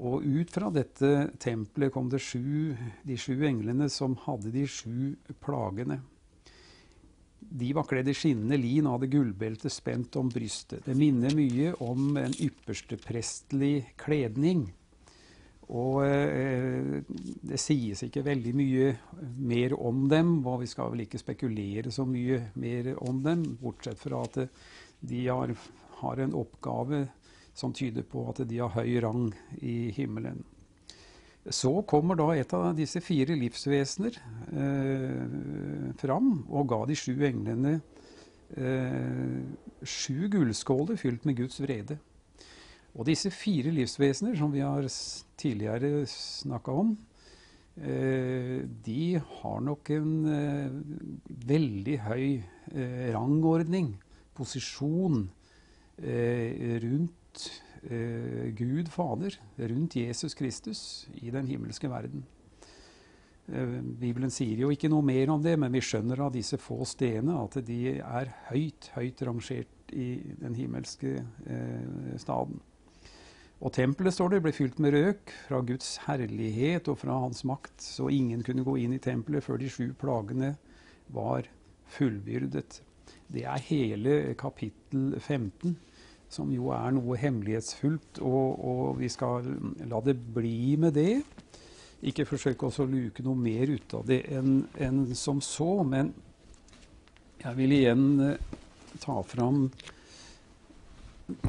Og 0.00 0.24
ut 0.24 0.50
fra 0.50 0.70
dette 0.72 1.10
tempelet 1.42 1.92
kom 1.92 2.08
det 2.10 2.22
sju, 2.24 2.72
de 3.04 3.18
sju 3.20 3.44
englene 3.46 3.90
som 3.92 4.16
hadde 4.24 4.52
de 4.54 4.64
sju 4.66 5.12
plagene. 5.44 6.00
De 7.52 7.72
var 7.76 7.84
kledd 7.84 8.08
i 8.08 8.14
skinnende 8.16 8.56
lin 8.56 8.86
og 8.86 8.96
hadde 8.96 9.10
gullbelte 9.12 9.70
spent 9.70 10.16
om 10.16 10.30
brystet. 10.32 10.86
Det 10.86 10.96
minner 10.96 11.34
mye 11.36 11.74
om 11.84 12.16
en 12.16 12.32
yppersteprestelig 12.32 13.92
kledning. 14.00 14.64
Og 15.72 16.00
eh, 16.04 17.04
det 17.44 17.60
sies 17.60 18.02
ikke 18.04 18.24
veldig 18.26 18.54
mye 18.56 18.88
mer 19.38 19.76
om 19.76 20.06
dem, 20.10 20.34
og 20.48 20.62
vi 20.64 20.72
skal 20.72 20.90
vel 20.92 21.04
ikke 21.04 21.20
spekulere 21.20 21.92
så 21.92 22.06
mye 22.08 22.40
mer 22.60 22.94
om 23.04 23.20
dem, 23.24 23.44
bortsett 23.60 24.00
fra 24.00 24.24
at 24.26 24.42
de 25.02 25.22
har 25.28 25.54
har 26.02 26.16
en 26.16 26.34
oppgave 26.34 27.06
som 27.54 27.72
tyder 27.76 28.04
på 28.08 28.24
at 28.30 28.42
de 28.48 28.60
har 28.62 28.72
høy 28.76 28.96
rang 29.04 29.28
i 29.60 29.92
himmelen. 29.96 30.42
Så 31.42 31.72
kommer 31.90 32.16
da 32.18 32.28
et 32.38 32.52
av 32.54 32.70
disse 32.78 33.02
fire 33.02 33.34
livsvesener 33.34 34.18
eh, 34.54 35.94
fram 35.98 36.36
og 36.46 36.68
ga 36.70 36.84
de 36.86 36.96
sju 36.96 37.16
englene 37.26 37.74
eh, 38.54 39.42
sju 39.82 40.30
gullskåler 40.30 41.00
fylt 41.00 41.26
med 41.26 41.40
Guds 41.42 41.58
vrede. 41.64 41.98
Og 42.92 43.08
disse 43.08 43.32
fire 43.34 43.72
livsvesener, 43.72 44.36
som 44.38 44.52
vi 44.52 44.62
har 44.62 44.86
tidligere 45.40 46.04
snakka 46.06 46.76
om, 46.84 46.94
eh, 47.80 48.62
de 48.86 49.18
har 49.18 49.60
nok 49.66 49.90
en 49.96 50.16
eh, 50.30 50.80
veldig 51.50 52.00
høy 52.06 52.26
eh, 52.38 53.06
rangordning, 53.16 53.96
posisjon, 54.36 55.24
Eh, 56.02 56.80
eh, 57.88 58.52
Gud 58.56 58.90
Fader, 58.92 59.36
rundt 59.56 59.96
Jesus 59.96 60.34
Kristus 60.38 61.08
i 61.20 61.30
den 61.34 61.48
himmelske 61.50 61.90
verden. 61.90 62.24
Eh, 63.48 63.78
Bibelen 64.00 64.30
sier 64.30 64.64
jo 64.64 64.70
ikke 64.72 64.90
noe 64.92 65.04
mer 65.06 65.32
om 65.34 65.42
det, 65.42 65.56
men 65.58 65.72
vi 65.74 65.82
skjønner 65.84 66.26
av 66.26 66.34
disse 66.34 66.58
få 66.60 66.82
stedene 66.88 67.38
at 67.42 67.58
de 67.66 67.96
er 67.98 68.34
høyt, 68.50 68.92
høyt 68.96 69.24
rangert 69.26 69.92
i 69.92 70.10
den 70.40 70.54
himmelske 70.56 71.18
eh, 71.20 72.14
staden. 72.22 72.60
Og 73.62 73.70
tempelet 73.76 74.14
står 74.14 74.32
det, 74.32 74.42
ble 74.42 74.54
fylt 74.54 74.80
med 74.82 74.94
røk 74.96 75.32
fra 75.46 75.60
Guds 75.62 75.94
herlighet 76.08 76.88
og 76.90 76.98
fra 76.98 77.20
hans 77.22 77.44
makt, 77.46 77.76
så 77.78 78.08
ingen 78.10 78.42
kunne 78.42 78.64
gå 78.66 78.74
inn 78.82 78.96
i 78.96 79.02
tempelet 79.02 79.44
før 79.44 79.60
de 79.62 79.68
sju 79.70 79.92
plagene 79.98 80.56
var 81.14 81.46
fullbyrdet. 81.94 82.80
Det 83.32 83.44
er 83.46 83.66
hele 83.68 84.16
kapittel 84.40 85.14
15 85.20 85.76
som 86.32 86.50
jo 86.52 86.70
er 86.74 86.94
noe 86.96 87.18
hemmelighetsfullt, 87.20 88.22
og, 88.24 88.64
og, 88.64 88.84
vi 89.00 89.10
skal 89.12 89.46
la 89.90 90.00
det 90.04 90.16
bli 90.34 90.76
med 90.80 90.96
det. 90.96 91.20
Ikke 92.08 92.26
forsøke 92.26 92.66
å 92.66 92.86
luke 92.88 93.24
noe 93.24 93.38
mer 93.38 93.70
ut 93.70 93.94
av 93.98 94.06
det 94.08 94.22
enn 94.32 94.62
en 94.82 95.04
som 95.18 95.42
så, 95.44 95.82
men 95.86 96.10
jeg 97.42 97.58
vil 97.58 97.76
igjen 97.76 98.06
eh, 98.26 98.56
ta 99.02 99.20
fram 99.26 99.66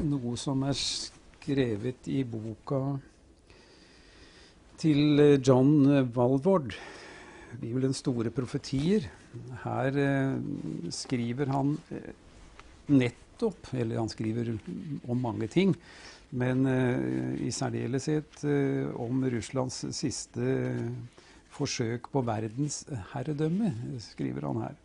noe 0.04 0.36
som 0.40 0.62
er 0.66 0.76
skrevet 0.78 2.08
i 2.10 2.22
boka 2.26 2.82
til 4.80 5.20
eh, 5.22 5.40
John 5.40 5.86
Walvord, 6.14 6.74
'Bibelens 7.54 8.02
store 8.02 8.30
profetier'. 8.34 9.06
Her 9.64 9.96
eh, 9.98 10.38
skriver 10.90 11.50
han 11.50 11.76
eh, 11.90 12.12
nett 12.94 13.23
nettopp, 13.34 13.74
eller 13.74 13.98
han 13.98 14.08
skriver 14.08 14.58
om 15.08 15.20
mange 15.20 15.48
ting, 15.48 15.74
men 16.30 16.66
uh, 16.66 17.34
i 17.42 17.50
særdeleshet 17.50 18.44
uh, 18.44 18.94
om 19.00 19.24
Russlands 19.24 19.84
siste 19.94 20.88
forsøk 21.54 22.08
på 22.10 22.22
verdensherredømme, 22.26 23.74
skriver 24.02 24.46
han 24.48 24.64
her. 24.64 24.80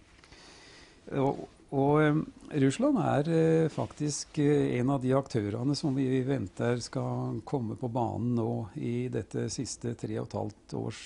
Og, 1.17 1.47
og 1.73 2.19
Russland 2.61 2.99
er 3.01 3.69
faktisk 3.73 4.37
en 4.37 4.91
av 4.93 5.01
de 5.01 5.15
aktørene 5.17 5.73
som 5.77 5.95
vi 5.97 6.21
venter 6.27 6.77
skal 6.85 7.39
komme 7.41 7.73
på 7.79 7.89
banen 7.89 8.35
nå 8.37 8.51
i 8.77 9.07
dette 9.09 9.47
siste 9.49 9.95
tre 9.97 10.19
og 10.19 10.27
et 10.27 10.37
halvt 10.37 10.75
års 10.77 11.01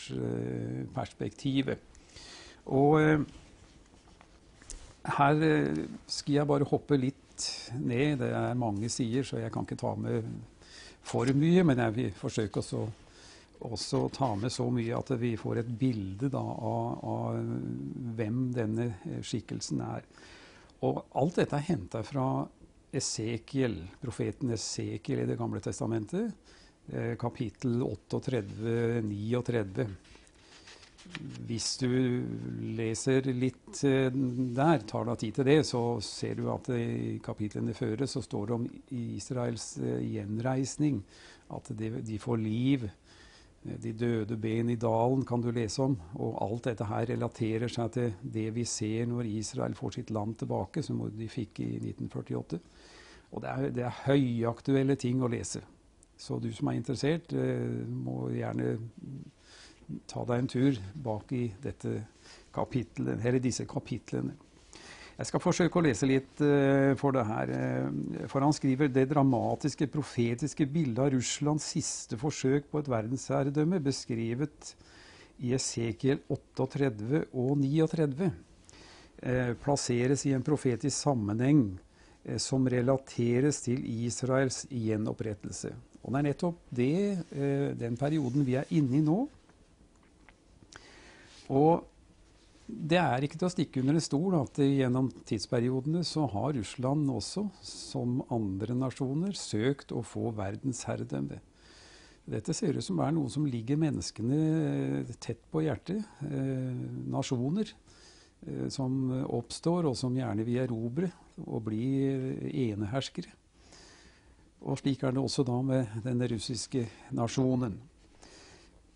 perspektivet. 0.91 1.79
Og 2.67 3.23
her 5.15 5.47
skal 6.11 6.35
jeg 6.41 6.49
bare 6.51 6.67
hoppe 6.67 6.99
litt 6.99 7.22
ned. 7.79 8.19
Det 8.21 8.31
er 8.33 8.59
mange 8.59 8.89
sider, 8.91 9.23
så 9.27 9.35
jeg 9.41 9.51
kan 9.53 9.63
ikke 9.65 9.79
ta 9.79 9.93
med 9.99 10.27
for 11.03 11.25
mye. 11.37 11.63
Men 11.67 11.77
jeg 11.85 11.91
vil 11.97 12.11
forsøke 12.17 12.59
også, 12.61 12.81
også 13.69 13.99
ta 14.15 14.29
med 14.39 14.51
så 14.53 14.65
mye 14.73 14.97
at 14.97 15.09
vi 15.21 15.31
får 15.39 15.55
et 15.63 15.71
bilde 15.79 16.27
da, 16.33 16.43
av, 16.43 16.81
av, 17.13 17.27
hvem 18.17 18.37
denne 18.55 18.85
skikkelsen 19.25 19.79
er. 19.85 20.01
Og 20.83 20.93
alt 21.15 21.35
dette 21.39 21.55
er 21.57 21.69
henta 21.69 21.99
fra 22.05 22.27
Esekiel, 22.93 23.77
profeten 24.01 24.51
Esekiel 24.53 25.19
i 25.23 25.29
Det 25.29 25.39
gamle 25.39 25.59
testamentet, 25.63 26.25
eh, 26.91 27.15
kapittel 27.17 27.81
38-39 27.81 29.87
hvis 31.47 31.67
du 31.81 31.89
leser 32.77 33.27
litt 33.35 33.81
eh, 33.87 34.09
der, 34.13 34.83
tar 34.87 35.07
deg 35.09 35.19
tid 35.19 35.37
til 35.37 35.47
det, 35.49 35.59
så 35.67 35.81
ser 36.03 36.37
du 36.39 36.47
at 36.53 36.69
i 36.75 37.19
kapitlene 37.23 37.75
før 37.75 38.05
så 38.09 38.23
står 38.23 38.49
det 38.49 38.55
om 38.55 38.67
Israels 38.95 39.67
eh, 39.83 39.99
gjenreisning. 40.15 41.01
At 41.53 41.69
de, 41.77 41.91
de, 42.01 42.19
får 42.21 42.39
liv. 42.41 42.87
De 43.63 43.91
døde 43.95 44.37
ben 44.39 44.71
i 44.71 44.79
dalen 44.79 45.25
kan 45.27 45.43
du 45.43 45.51
lese 45.53 45.83
om. 45.83 45.97
Og 46.17 46.39
alt 46.45 46.71
dette 46.71 46.87
her 46.87 47.05
relaterer 47.11 47.71
seg 47.71 47.91
til 47.93 48.15
det 48.23 48.47
vi 48.55 48.65
ser 48.67 49.05
når 49.11 49.29
Israel 49.35 49.77
får 49.77 49.99
sitt 49.99 50.15
land 50.15 50.39
tilbake, 50.39 50.81
som 50.85 51.03
de 51.13 51.29
fikk 51.29 51.61
i 51.65 51.69
1948. 51.91 52.63
Og 53.33 53.43
det 53.43 53.51
er, 53.51 53.69
det 53.75 53.85
er 53.89 54.01
høyaktuelle 54.07 54.97
ting 54.99 55.21
å 55.21 55.31
lese. 55.31 55.61
Så 56.17 56.39
du 56.39 56.49
som 56.55 56.69
er 56.71 56.79
interessert, 56.79 57.33
eh, 57.35 57.83
må 57.85 58.29
gjerne 58.31 58.77
ta 60.09 60.25
deg 60.27 60.43
en 60.43 60.49
tur 60.51 60.79
bak 61.05 61.31
i 61.35 61.45
disse 61.63 63.67
kapitlene. 63.69 64.35
Jeg 65.13 65.29
skal 65.29 65.41
forsøke 65.43 65.77
å 65.77 65.83
lese 65.85 66.07
litt 66.09 66.41
uh, 66.41 66.95
for 66.97 67.13
det 67.13 67.23
her. 67.27 67.51
Uh, 67.53 68.23
for 68.31 68.41
han 68.41 68.55
skriver 68.55 68.89
det 68.89 69.05
dramatiske, 69.11 69.85
profetiske 69.93 70.65
bildet 70.65 71.03
av 71.03 71.11
Russlands 71.13 71.67
siste 71.75 72.17
forsøk 72.17 72.65
på 72.71 72.81
et 72.81 72.89
verdensherredømme, 72.89 73.81
beskrevet 73.83 74.73
i 75.45 75.53
Esekiel 75.53 76.23
38 76.33 77.27
og 77.29 77.53
39, 77.61 78.31
uh, 78.33 79.53
plasseres 79.61 80.25
i 80.25 80.33
en 80.33 80.45
profetisk 80.45 80.97
sammenheng 80.97 81.67
som 82.39 82.63
relateres 82.71 83.57
til 83.65 83.81
Israels 83.83 84.61
gjenopprettelse. 84.71 85.73
Og 86.03 86.13
det 86.13 86.21
er 86.21 86.25
nettopp 86.29 86.61
det, 86.71 86.93
den 87.75 87.97
perioden 87.99 88.45
vi 88.47 88.55
er 88.55 88.69
inne 88.71 88.95
i 88.95 89.01
nå. 89.03 89.17
Og 91.51 91.83
det 92.67 92.99
er 92.99 93.25
ikke 93.25 93.37
til 93.39 93.49
å 93.49 93.51
stikke 93.51 93.81
under 93.81 93.97
en 93.97 94.03
stol 94.03 94.35
at 94.37 94.59
gjennom 94.63 95.09
tidsperiodene 95.27 96.03
så 96.07 96.25
har 96.31 96.53
Russland 96.55 97.09
også, 97.11 97.47
som 97.65 98.21
andre 98.33 98.75
nasjoner, 98.77 99.35
søkt 99.35 99.91
å 99.91 100.03
få 100.05 100.31
verdensherredømme. 100.37 101.41
Dette 102.23 102.55
ser 102.55 102.77
ut 102.77 102.85
som 102.85 103.01
er 103.03 103.11
noe 103.11 103.27
som 103.31 103.43
ligger 103.43 103.79
menneskene 103.81 105.03
tett 105.19 105.41
på 105.51 105.65
hjertet. 105.65 105.99
Eh, 106.23 106.83
nasjoner 107.11 107.67
eh, 107.67 108.69
som 108.71 109.11
oppstår, 109.27 109.89
og 109.89 109.97
som 109.99 110.15
gjerne 110.15 110.45
vil 110.47 110.61
erobre 110.63 111.11
og 111.43 111.65
bli 111.67 111.83
eneherskere. 112.69 113.33
Og 114.63 114.79
slik 114.79 115.03
er 115.03 115.11
det 115.11 115.19
også 115.19 115.43
da 115.43 115.57
med 115.65 116.03
den 116.05 116.23
russiske 116.31 116.85
nasjonen. 117.11 117.75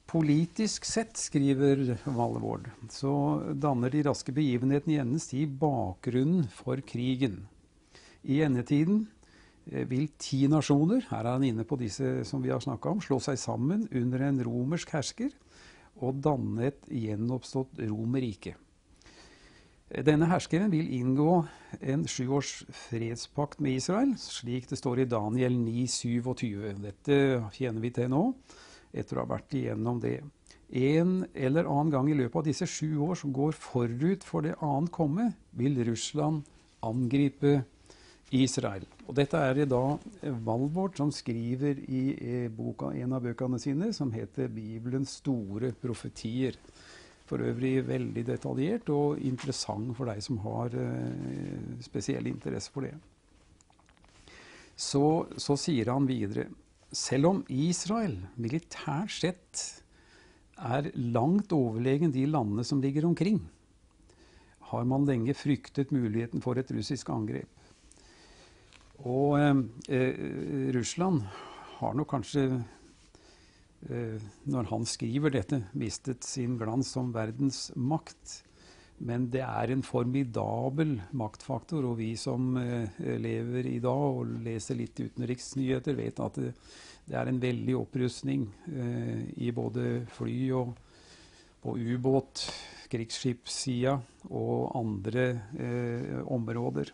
Politisk 0.07 0.85
sett, 0.87 1.17
skriver 1.19 1.97
Vallevård, 2.05 2.69
så 2.89 3.11
danner 3.59 3.91
de 3.91 4.05
raske 4.07 4.31
begivenhetene 4.31 4.93
i 4.93 4.99
endens 5.01 5.25
tid 5.27 5.57
bakgrunnen 5.59 6.45
for 6.47 6.79
krigen. 6.87 7.41
I 8.23 8.37
endetiden 8.45 9.01
eh, 9.67 9.83
vil 9.89 10.05
ti 10.15 10.45
nasjoner, 10.47 11.03
her 11.09 11.25
er 11.25 11.33
han 11.33 11.43
inne 11.43 11.65
på 11.67 11.75
disse 11.81 12.21
som 12.29 12.39
vi 12.39 12.53
har 12.53 12.63
snakka 12.63 12.93
om, 12.93 13.01
slå 13.03 13.19
seg 13.25 13.35
sammen 13.41 13.83
under 13.91 14.23
en 14.29 14.39
romersk 14.47 14.95
hersker 14.95 15.35
og 15.99 16.21
danne 16.23 16.69
et 16.69 16.87
gjenoppstått 16.87 17.81
Romerrike. 17.89 18.55
Denne 20.07 20.27
herskeren 20.31 20.71
vil 20.71 20.87
inngå 21.01 21.33
en 21.79 22.07
sjuårs 22.07 22.61
fredspakt 22.87 23.59
med 23.63 23.81
Israel, 23.81 24.15
slik 24.19 24.71
det 24.71 24.79
står 24.79 25.03
i 25.03 25.09
Daniel 25.11 25.59
9,27. 25.59 26.79
Dette 26.83 27.19
kjenner 27.59 27.83
vi 27.83 27.91
til 27.99 28.11
nå 28.15 28.23
etter 28.97 29.17
å 29.17 29.25
ha 29.25 29.31
vært 29.35 29.55
igjennom 29.57 30.01
det. 30.03 30.19
En 30.67 31.21
eller 31.33 31.69
annen 31.69 31.93
gang 31.93 32.09
i 32.11 32.17
løpet 32.17 32.41
av 32.41 32.47
disse 32.49 32.67
sju 32.67 32.97
år 33.05 33.15
som 33.15 33.31
går 33.35 33.55
forut 33.55 34.25
for 34.27 34.43
det 34.43 34.57
annet 34.59 34.91
komme, 34.91 35.31
vil 35.55 35.79
Russland 35.87 36.43
angripe 36.83 37.61
Israel. 38.35 38.83
Og 39.07 39.15
dette 39.15 39.39
er 39.39 39.55
det 39.55 39.69
da 39.71 39.95
Valvort 40.43 40.99
som 40.99 41.13
skriver 41.15 41.79
i 41.87 42.03
eh, 42.17 42.49
boka, 42.51 42.91
en 42.91 43.15
av 43.15 43.23
bøkene 43.23 43.59
sine, 43.59 43.93
som 43.95 44.11
heter 44.11 44.51
'Bibelens 44.51 45.21
store 45.21 45.71
profetier'. 45.71 46.59
For 47.27 47.43
øvrig 47.43 47.83
veldig 47.87 48.23
detaljert 48.23 48.89
og 48.89 49.19
interessant 49.19 49.91
for 49.97 50.07
deg 50.07 50.21
som 50.23 50.37
har 50.45 50.71
uh, 50.71 51.81
spesiell 51.83 52.27
interesse 52.27 52.71
for 52.71 52.87
det. 52.87 52.93
Så, 54.77 55.27
så 55.35 55.57
sier 55.59 55.91
han 55.91 56.07
videre 56.07 56.45
selv 56.95 57.31
om 57.31 57.43
Israel 57.51 58.15
militært 58.39 59.11
sett 59.11 59.63
er 60.57 60.89
langt 60.95 61.53
overlegen 61.53 62.13
de 62.13 62.25
landene 62.29 62.65
som 62.65 62.81
ligger 62.81 63.05
omkring, 63.05 63.41
har 64.71 64.87
man 64.87 65.05
lenge 65.07 65.35
fryktet 65.37 65.93
muligheten 65.95 66.41
for 66.43 66.59
et 66.59 66.71
russisk 66.75 67.09
angrep. 67.13 67.47
Og 69.05 69.37
eh, 69.39 69.59
eh, 69.93 70.73
Russland 70.75 71.21
har 71.77 71.93
nok 71.95 72.09
kanskje, 72.15 72.47
eh, 73.87 74.25
når 74.49 74.69
han 74.71 74.87
skriver 74.89 75.35
dette, 75.37 75.61
mistet 75.77 76.25
sin 76.25 76.57
glans 76.57 76.89
som 76.95 77.13
verdensmakt. 77.15 78.41
Men 79.05 79.27
det 79.29 79.43
er 79.45 79.71
en 79.71 79.83
formidabel 79.85 80.95
maktfaktor, 81.17 81.85
og 81.85 81.99
vi 81.99 82.15
som 82.17 82.55
eh, 82.57 82.97
lever 83.21 83.69
i 83.69 83.77
dag 83.83 84.05
og 84.21 84.31
leser 84.45 84.79
litt 84.79 84.97
utenriksnyheter, 84.97 85.97
vet 85.99 86.21
at 86.23 86.39
det, 86.41 86.53
det 87.07 87.17
er 87.19 87.29
en 87.29 87.41
veldig 87.41 87.75
opprustning 87.77 88.47
eh, 88.73 89.27
i 89.37 89.53
både 89.55 90.07
fly 90.17 90.37
og 90.57 90.73
på 91.61 91.75
ubåt, 91.77 92.47
krigsskipssida 92.91 93.97
og 94.29 94.71
andre 94.77 95.27
eh, 95.59 96.17
områder. 96.33 96.93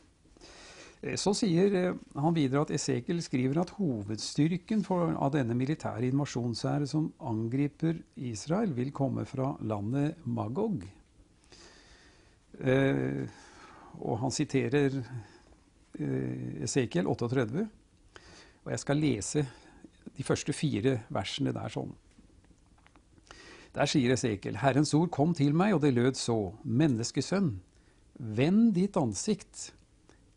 Eh, 1.04 1.16
så 1.20 1.34
sier 1.38 1.76
eh, 1.78 2.02
han 2.20 2.36
videre 2.36 2.64
at 2.66 2.74
Esekiel 2.74 3.22
skriver 3.24 3.62
at 3.62 3.76
hovedstyrken 3.78 4.84
for, 4.88 5.14
av 5.14 5.34
denne 5.36 5.56
militære 5.58 6.10
invasjonshæren 6.10 6.90
som 6.90 7.12
angriper 7.20 8.00
Israel, 8.16 8.74
vil 8.76 8.94
komme 8.96 9.28
fra 9.30 9.54
landet 9.62 10.20
Magog. 10.26 10.84
Eh, 12.62 13.26
og 14.04 14.20
han 14.22 14.34
siterer 14.34 14.96
eh, 15.00 16.64
Esekiel 16.66 17.08
38. 17.10 17.66
Og 18.64 18.72
jeg 18.72 18.82
skal 18.82 19.02
lese 19.02 19.46
de 20.14 20.26
første 20.26 20.54
fire 20.54 21.00
versene 21.14 21.54
der 21.56 21.74
sånn. 21.74 21.94
Der 23.74 23.90
sier 23.90 24.14
Esekiel, 24.14 24.60
Herrens 24.62 24.94
ord 24.94 25.10
kom 25.14 25.34
til 25.34 25.56
meg, 25.58 25.74
og 25.74 25.82
det 25.82 25.96
lød 25.96 26.20
så, 26.20 26.38
menneskesønn, 26.62 27.56
vend 28.38 28.76
ditt 28.76 29.00
ansikt 29.02 29.72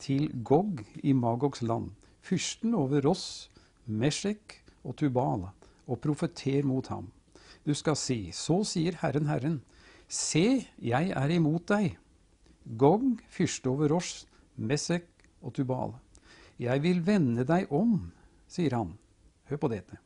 til 0.00 0.30
Gog 0.44 0.80
i 1.04 1.12
Magogs 1.12 1.60
land, 1.60 1.90
fyrsten 2.24 2.72
over 2.76 3.04
Ross, 3.04 3.50
Meshek 3.84 4.62
og 4.82 4.96
Tubal, 4.96 5.50
og 5.86 6.00
profeter 6.00 6.64
mot 6.64 6.88
ham. 6.88 7.10
Du 7.66 7.74
skal 7.76 7.98
si, 8.00 8.30
så 8.32 8.62
sier 8.64 8.96
Herren 9.02 9.28
Herren, 9.28 9.60
se, 10.08 10.64
jeg 10.80 11.12
er 11.12 11.36
imot 11.36 11.68
deg 11.68 11.98
Gog, 12.66 13.20
fyrste 13.30 13.70
over 13.70 13.92
Rosh, 13.94 14.26
Mesek 14.58 15.06
og 15.38 15.54
Tubal. 15.54 15.92
Jeg 16.58 16.82
vil 16.82 16.98
vende 17.06 17.44
deg 17.46 17.70
om, 17.70 18.00
sier 18.50 18.74
han, 18.74 18.96
hør 19.46 19.60
på 19.62 19.70
dette, 19.70 20.00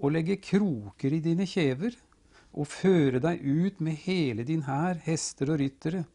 og 0.00 0.14
legge 0.14 0.38
kroker 0.40 1.12
i 1.12 1.20
dine 1.20 1.44
kjever, 1.48 1.92
og 2.56 2.70
føre 2.72 3.20
deg 3.20 3.42
ut 3.44 3.82
med 3.84 4.00
hele 4.06 4.46
din 4.48 4.64
hær, 4.64 4.96
hester 5.04 5.52
og 5.52 5.60
ryttere, 5.60 6.06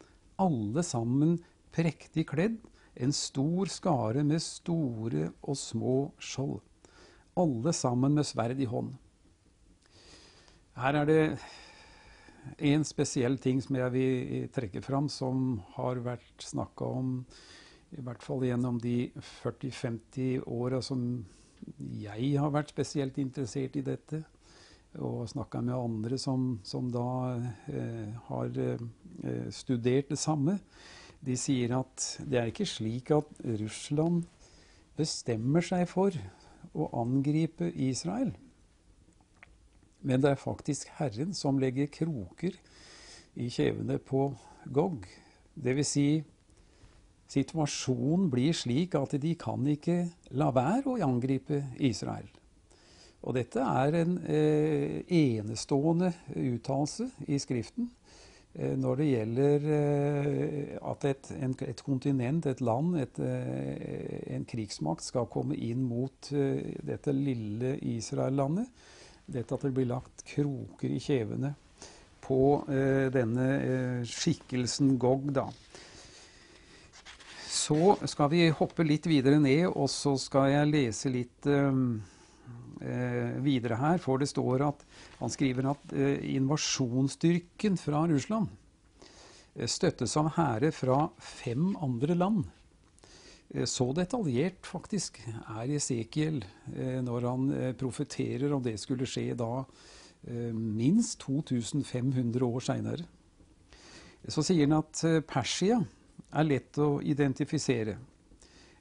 alle 0.42 0.82
sammen 0.82 1.36
prektig 1.70 2.26
kledd, 2.32 2.58
en 2.98 3.14
stor 3.14 3.70
skare 3.72 4.24
med 4.26 4.42
store 4.42 5.30
og 5.40 5.56
små 5.56 5.96
skjold, 6.18 6.58
alle 7.38 7.72
sammen 7.76 8.18
med 8.18 8.26
sverd 8.26 8.58
i 8.58 8.66
hånd. 8.68 8.90
Her 10.76 10.98
er 11.02 11.08
det 11.08 11.22
en 12.58 12.84
spesiell 12.86 13.38
ting 13.42 13.60
som 13.62 13.76
jeg 13.78 13.94
vil 13.94 14.48
trekke 14.54 14.82
fram, 14.84 15.08
som 15.08 15.60
har 15.76 16.00
vært 16.04 16.42
snakka 16.42 16.88
om 17.00 17.18
i 17.92 18.02
hvert 18.02 18.24
fall 18.24 18.44
gjennom 18.46 18.78
de 18.80 19.12
40-50 19.42 20.46
åra 20.48 20.80
som 20.84 21.02
jeg 22.00 22.32
har 22.40 22.52
vært 22.54 22.72
spesielt 22.72 23.18
interessert 23.22 23.76
i 23.78 23.84
dette, 23.86 24.22
og 24.98 25.28
snakka 25.30 25.62
med 25.64 25.76
andre 25.76 26.18
som, 26.20 26.58
som 26.66 26.88
da 26.92 27.06
eh, 27.72 28.10
har 28.28 28.58
eh, 28.60 29.48
studert 29.54 30.10
det 30.12 30.18
samme. 30.20 30.58
De 31.22 31.36
sier 31.38 31.72
at 31.78 32.06
det 32.26 32.40
er 32.40 32.50
ikke 32.50 32.68
slik 32.68 33.12
at 33.14 33.28
Russland 33.60 34.24
bestemmer 34.98 35.64
seg 35.64 35.86
for 35.88 36.16
å 36.72 36.88
angripe 37.00 37.70
Israel. 37.72 38.34
Men 40.02 40.22
det 40.22 40.32
er 40.32 40.40
faktisk 40.40 40.90
Herren 40.98 41.34
som 41.34 41.60
legger 41.62 41.90
kroker 41.92 42.56
i 43.38 43.48
kjevene 43.52 43.98
på 44.02 44.32
Gog. 44.72 45.06
Dvs. 45.54 45.88
Si, 45.94 46.06
situasjonen 47.32 48.28
blir 48.32 48.54
slik 48.56 48.96
at 48.98 49.14
de 49.22 49.34
kan 49.40 49.64
ikke 49.68 50.04
la 50.36 50.50
være 50.54 50.92
å 50.92 51.00
angripe 51.06 51.62
Israel. 51.80 52.28
Og 53.22 53.36
dette 53.38 53.62
er 53.62 53.96
en 54.00 54.16
eh, 54.26 55.02
enestående 55.06 56.10
uttalelse 56.34 57.06
i 57.30 57.38
Skriften 57.38 57.86
eh, 58.56 58.74
når 58.74 58.98
det 58.98 59.06
gjelder 59.06 59.68
eh, 59.76 60.72
at 60.90 61.06
et, 61.06 61.30
en, 61.38 61.54
et, 61.62 61.84
kontinent, 61.86 62.48
et 62.50 62.64
land, 62.64 62.96
et, 62.98 63.22
eh, 63.22 64.34
en 64.34 64.48
krigsmakt 64.48 65.06
skal 65.06 65.30
komme 65.30 65.54
inn 65.54 65.86
mot 65.86 66.32
eh, 66.34 66.74
dette 66.82 67.14
lille 67.14 67.76
Israel-landet 67.94 68.90
dette 69.34 69.56
at 69.56 69.66
det 69.66 69.72
blir 69.74 69.88
lagt 69.90 70.24
kroker 70.28 70.92
i 70.92 71.00
kjevene 71.02 71.54
på 72.22 72.42
eh, 72.70 73.08
denne 73.12 73.48
eh, 73.58 74.06
skikkelsen 74.06 74.94
Gog, 75.00 75.32
da. 75.34 75.48
Så 77.52 77.96
skal 78.08 78.30
vi 78.32 78.46
hoppe 78.54 78.86
litt 78.86 79.06
videre 79.10 79.38
ned, 79.42 79.68
og 79.70 79.90
så 79.92 80.14
skal 80.20 80.50
jeg 80.52 80.70
lese 80.70 81.12
litt 81.12 81.50
eh, 81.50 81.82
eh 82.82 83.36
videre 83.42 83.78
her. 83.80 84.00
For 84.02 84.22
det 84.22 84.30
står 84.30 84.66
at 84.70 84.86
han 85.20 85.30
skriver 85.30 85.72
at 85.74 85.94
eh, 85.94 86.22
invasjonsstyrken 86.36 87.78
fra 87.80 88.06
Russland 88.10 88.48
eh, 89.54 89.68
støttes 89.68 90.16
av 90.16 90.32
hærer 90.38 90.74
fra 90.74 91.04
fem 91.18 91.72
andre 91.82 92.18
land. 92.18 92.46
Eh, 93.52 93.66
så 93.68 93.88
detaljert 93.96 94.66
faktisk 94.66 95.20
er 95.28 95.74
Esekiel 95.78 96.42
når 97.04 97.26
han 97.28 97.50
profeterer 97.78 98.52
om 98.52 98.62
det 98.64 98.78
skulle 98.80 99.06
skje 99.08 99.34
da 99.38 99.64
minst 100.54 101.20
2500 101.24 102.46
år 102.46 102.64
seinere. 102.64 103.04
Så 104.30 104.44
sier 104.46 104.68
han 104.68 104.78
at 104.78 105.02
Persia 105.26 105.80
er 106.32 106.48
lett 106.48 106.78
å 106.80 107.00
identifisere. 107.02 107.96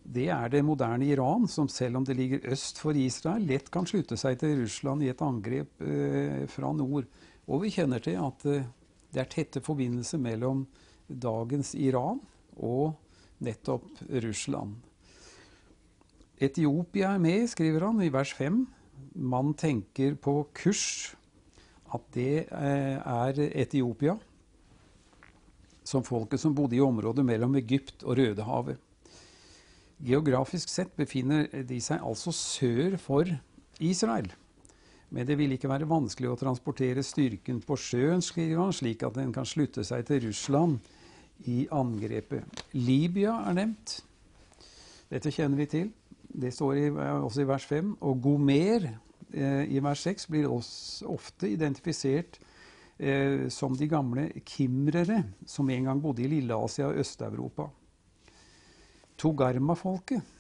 Det 0.01 0.27
er 0.33 0.49
det 0.49 0.63
moderne 0.65 1.05
Iran, 1.05 1.47
som 1.47 1.67
selv 1.69 1.99
om 1.99 2.05
det 2.05 2.15
ligger 2.17 2.47
øst 2.51 2.79
for 2.81 2.97
Israel, 2.97 3.45
lett 3.45 3.69
kan 3.71 3.85
slutte 3.85 4.17
seg 4.17 4.39
til 4.41 4.57
Russland 4.63 5.03
i 5.05 5.11
et 5.11 5.21
angrep 5.21 5.83
eh, 5.85 6.47
fra 6.49 6.71
nord. 6.73 7.05
Og 7.47 7.61
vi 7.65 7.73
kjenner 7.75 8.01
til 8.01 8.17
at 8.21 8.45
eh, 8.49 8.65
det 9.13 9.21
er 9.21 9.29
tette 9.29 9.61
forbindelser 9.61 10.21
mellom 10.21 10.65
dagens 11.05 11.75
Iran 11.75 12.21
og 12.57 12.95
nettopp 13.43 14.01
Russland. 14.23 14.77
Etiopia 16.41 17.13
er 17.13 17.21
med, 17.21 17.45
skriver 17.51 17.85
han 17.85 18.01
i 18.01 18.11
vers 18.13 18.33
5. 18.37 18.63
Man 19.21 19.53
tenker 19.57 20.15
på 20.17 20.39
kurs, 20.57 21.13
at 21.93 22.05
det 22.15 22.47
eh, 22.47 22.97
er 22.97 23.41
Etiopia, 23.51 24.15
som 25.83 26.05
folket 26.07 26.41
som 26.41 26.55
bodde 26.55 26.77
i 26.77 26.83
området 26.83 27.25
mellom 27.27 27.57
Egypt 27.59 28.05
og 28.05 28.17
Rødehavet. 28.17 28.79
Geografisk 30.01 30.69
sett 30.71 30.95
befinner 30.97 31.45
de 31.67 31.77
seg 31.83 32.01
altså 32.01 32.33
sør 32.33 32.97
for 33.01 33.29
Israel. 33.77 34.31
Men 35.11 35.27
det 35.27 35.35
vil 35.37 35.51
ikke 35.53 35.69
være 35.69 35.89
vanskelig 35.89 36.31
å 36.31 36.39
transportere 36.39 37.03
styrken 37.05 37.59
på 37.67 37.75
sjøen, 37.77 38.23
skriver 38.23 38.63
han, 38.63 38.73
slik 38.73 39.03
at 39.05 39.17
den 39.19 39.33
kan 39.35 39.45
slutte 39.45 39.83
seg 39.85 40.07
til 40.07 40.23
Russland 40.29 40.79
i 41.49 41.65
angrepet. 41.71 42.63
Libya 42.77 43.37
er 43.47 43.57
nevnt. 43.57 43.97
Dette 45.11 45.31
kjenner 45.33 45.59
vi 45.59 45.67
til. 45.71 45.89
Det 46.31 46.53
står 46.55 46.77
i, 46.79 46.85
også 46.91 47.43
i 47.43 47.49
vers 47.49 47.65
5. 47.67 47.95
Og 48.07 48.21
Gomer 48.23 48.87
eh, 48.87 49.65
i 49.67 49.81
vers 49.83 50.05
6 50.07 50.29
blir 50.31 50.47
også 50.51 51.09
ofte 51.11 51.49
identifisert 51.51 52.39
eh, 52.97 53.47
som 53.51 53.75
de 53.75 53.89
gamle 53.91 54.29
kimrere 54.47 55.23
som 55.45 55.69
en 55.69 55.89
gang 55.89 56.01
bodde 56.03 56.23
i 56.23 56.31
Lille-Asia 56.31 56.91
og 56.91 57.01
Øst-Europa. 57.03 57.67
Togarma-folket 59.19 60.37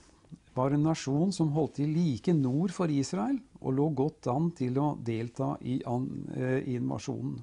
var 0.55 0.73
en 0.73 0.83
nasjon 0.83 1.31
som 1.35 1.51
holdt 1.55 1.77
til 1.79 1.93
like 1.95 2.33
nord 2.33 2.73
for 2.75 2.91
Israel 2.91 3.37
og 3.61 3.75
lå 3.77 3.87
godt 3.95 4.27
an 4.31 4.49
til 4.57 4.79
å 4.81 4.93
delta 4.97 5.53
i 5.61 5.79
eh, 5.85 6.73
invasjonen. 6.75 7.39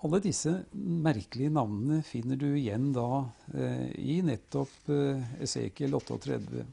Alle 0.00 0.22
disse 0.24 0.52
merkelige 0.72 1.52
navnene 1.52 2.00
finner 2.06 2.38
du 2.40 2.48
igjen 2.54 2.88
da 2.96 3.26
eh, 3.52 3.90
i 4.00 4.20
nettopp 4.24 4.88
eh, 4.88 5.42
Esekiel 5.44 5.96
38. 5.98 6.64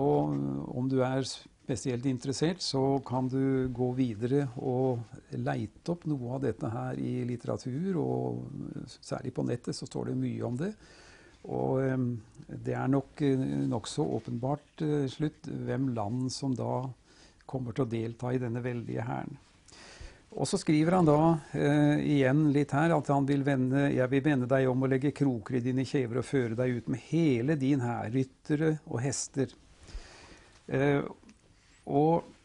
Og 0.00 0.32
om 0.72 0.88
du 0.88 1.00
er 1.04 1.26
spesielt 1.70 2.06
interessert, 2.08 2.62
så 2.64 2.98
kan 3.06 3.28
du 3.30 3.68
gå 3.74 3.90
videre 3.98 4.46
og 4.56 5.02
leite 5.36 5.92
opp 5.92 6.06
noe 6.10 6.32
av 6.38 6.42
dette 6.46 6.70
her 6.72 6.98
i 6.98 7.20
litteratur, 7.28 7.98
og 8.00 8.88
særlig 8.96 9.34
på 9.36 9.44
nettet 9.46 9.76
så 9.76 9.86
står 9.86 10.10
det 10.10 10.16
mye 10.18 10.48
om 10.48 10.56
det. 10.58 10.72
Og 11.48 11.82
eh, 11.84 12.08
det 12.66 12.74
er 12.76 12.90
nok 12.90 13.22
eh, 13.24 13.44
nokså 13.70 14.04
åpenbart 14.16 14.82
uh, 14.84 15.04
slutt 15.08 15.46
hvem 15.48 15.92
land 15.96 16.26
som 16.34 16.56
da 16.56 16.82
kommer 17.48 17.76
til 17.76 17.86
å 17.86 17.92
delta 17.92 18.32
i 18.34 18.40
denne 18.42 18.60
veldige 18.64 19.06
hæren. 19.06 19.38
Og 20.30 20.46
så 20.46 20.60
skriver 20.60 20.94
han 20.94 21.08
da 21.08 21.18
uh, 21.34 21.96
igjen 21.98 22.44
litt 22.54 22.70
her 22.76 22.94
at 22.94 23.08
han 23.10 23.26
vil 23.26 23.42
vende, 23.46 23.88
jeg 23.90 24.06
vil 24.12 24.22
vende 24.24 24.48
deg 24.50 24.68
om 24.70 24.84
og 24.86 24.92
legge 24.92 25.10
kroker 25.16 25.58
i 25.58 25.64
dine 25.64 25.86
kjever 25.88 26.20
og 26.20 26.28
føre 26.28 26.58
deg 26.58 26.76
ut 26.78 26.90
med 26.92 27.02
hele 27.08 27.56
din 27.58 27.82
hær, 27.82 28.12
ryttere 28.14 28.76
og 28.86 29.00
hester. 29.02 29.56
Uh, 30.70 31.02
og 31.90 32.36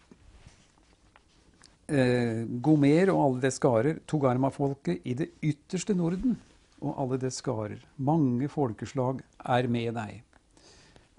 Gomer 1.86 3.12
og 3.14 3.20
alle 3.22 3.42
dets 3.44 3.60
skarer, 3.60 4.00
Togarma-folket 4.10 5.04
i 5.06 5.14
det 5.20 5.28
ytterste 5.46 5.94
Norden 5.94 6.34
og 6.82 6.96
alle 7.02 7.20
dets 7.22 7.38
skarer. 7.44 7.78
Mange 8.02 8.50
folkeslag 8.50 9.22
er 9.46 9.70
med 9.70 9.94
deg. 9.94 10.24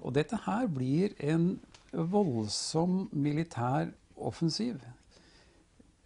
Og 0.03 0.15
dette 0.17 0.39
her 0.47 0.67
blir 0.71 1.15
en 1.23 1.55
voldsom 1.93 3.07
militær 3.13 3.93
offensiv 4.17 4.77
eh, 4.83 4.96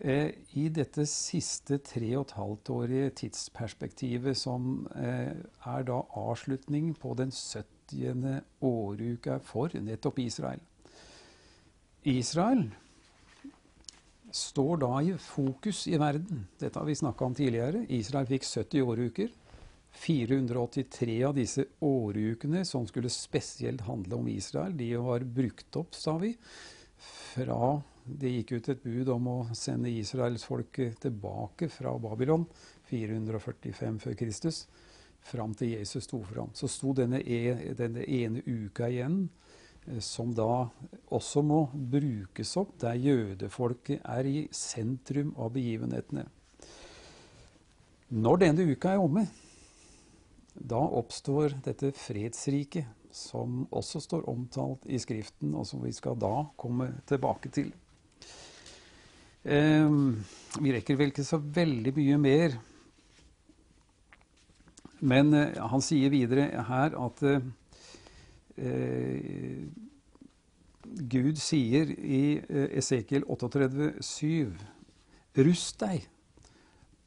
i 0.00 0.68
dette 0.72 1.04
siste 1.08 1.76
tre 1.84 2.14
og 2.16 2.24
et 2.24 2.36
halvt 2.38 2.70
årige 2.72 3.10
tidsperspektivet, 3.20 4.38
som 4.38 4.86
eh, 4.96 5.34
er 5.68 5.82
da 5.88 5.98
avslutning 6.16 6.94
på 6.96 7.12
den 7.18 7.32
70. 7.34 8.40
åruka 8.64 9.40
for 9.44 9.74
nettopp 9.76 10.22
Israel. 10.22 10.62
Israel 12.08 12.64
står 14.32 14.80
da 14.80 14.94
i 15.04 15.12
fokus 15.20 15.84
i 15.90 15.98
verden. 16.00 16.46
Dette 16.60 16.78
har 16.78 16.86
vi 16.88 16.96
snakka 16.96 17.26
om 17.26 17.34
tidligere. 17.36 17.84
Israel 17.92 18.28
fikk 18.30 18.46
70 18.46 18.86
åruker. 18.86 19.30
483 20.00 21.16
av 21.26 21.34
disse 21.34 21.64
årukene 21.82 22.62
som 22.64 22.86
skulle 22.86 23.10
spesielt 23.10 23.82
handle 23.88 24.20
om 24.20 24.28
Israel, 24.30 24.76
de 24.78 24.92
var 25.02 25.26
brukt 25.26 25.76
opp, 25.76 25.96
sa 25.98 26.14
vi, 26.22 26.30
fra 27.00 27.80
det 28.18 28.30
gikk 28.34 28.52
ut 28.52 28.68
et 28.72 28.82
bud 28.82 29.08
om 29.12 29.28
å 29.30 29.38
sende 29.56 29.90
Israels 29.92 30.44
folk 30.48 30.80
tilbake 31.02 31.68
fra 31.72 31.92
Babylon 32.00 32.46
445 32.90 34.00
før 34.02 34.16
Kristus, 34.18 34.64
fram 35.20 35.54
til 35.54 35.74
Jesus 35.76 36.08
sto 36.08 36.22
fram. 36.24 36.50
Så 36.54 36.68
sto 36.70 36.94
denne, 36.96 37.20
e, 37.20 37.74
denne 37.76 38.06
ene 38.06 38.42
uka 38.46 38.88
igjen, 38.88 39.28
eh, 39.86 40.00
som 40.00 40.34
da 40.34 40.68
også 41.12 41.42
må 41.44 41.66
brukes 41.74 42.56
opp 42.56 42.78
der 42.80 42.98
jødefolket 42.98 44.00
er 44.04 44.26
i 44.26 44.48
sentrum 44.50 45.34
av 45.36 45.52
begivenhetene. 45.54 46.26
Når 48.10 48.40
denne 48.42 48.66
uka 48.72 48.94
er 48.94 49.04
omme, 49.04 49.28
da 50.54 50.80
oppstår 50.82 51.60
dette 51.62 51.92
fredsriket, 51.94 52.88
som 53.10 53.64
også 53.74 54.00
står 54.02 54.28
omtalt 54.30 54.84
i 54.86 54.98
Skriften, 55.02 55.54
og 55.54 55.66
som 55.66 55.82
vi 55.82 55.92
skal 55.94 56.18
da 56.18 56.44
komme 56.58 56.92
tilbake 57.10 57.50
til. 57.54 57.72
Eh, 59.40 59.88
vi 60.60 60.72
rekker 60.74 60.98
vel 61.00 61.14
ikke 61.14 61.24
så 61.24 61.38
veldig 61.40 61.94
mye 61.96 62.18
mer. 62.20 62.58
Men 65.00 65.32
eh, 65.34 65.56
han 65.56 65.82
sier 65.84 66.12
videre 66.12 66.50
her 66.68 66.96
at 67.00 67.22
eh, 67.24 67.40
Gud 70.84 71.40
sier 71.40 71.92
i 71.96 72.22
eh, 72.42 72.68
Esekiel 72.80 73.24
38, 73.24 73.94
7, 74.04 74.52
Rust 75.40 75.80
deg 75.80 76.08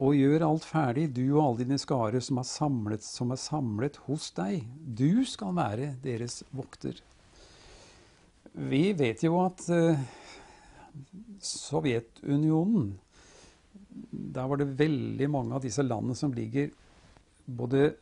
og 0.04 0.18
gjør 0.18 0.44
alt 0.48 0.66
ferdig, 0.68 1.06
du 1.16 1.36
og 1.36 1.44
alle 1.44 1.60
dine 1.62 1.78
skarer 1.80 2.24
som 2.24 2.40
er, 2.42 2.48
samlet, 2.50 3.06
som 3.06 3.30
er 3.32 3.40
samlet 3.40 4.00
hos 4.08 4.32
deg. 4.36 4.66
Du 4.84 5.24
skal 5.30 5.54
være 5.56 5.94
deres 6.04 6.42
vokter. 6.52 6.98
Vi 8.52 8.92
vet 8.98 9.24
jo 9.24 9.38
at 9.46 9.64
Sovjetunionen 11.44 12.94
Der 14.36 14.48
var 14.50 14.60
det 14.62 14.74
veldig 14.80 15.30
mange 15.32 15.58
av 15.58 15.64
disse 15.66 15.84
landene 15.86 16.18
som 16.18 16.34
ligger 16.34 16.72
både 17.46 17.94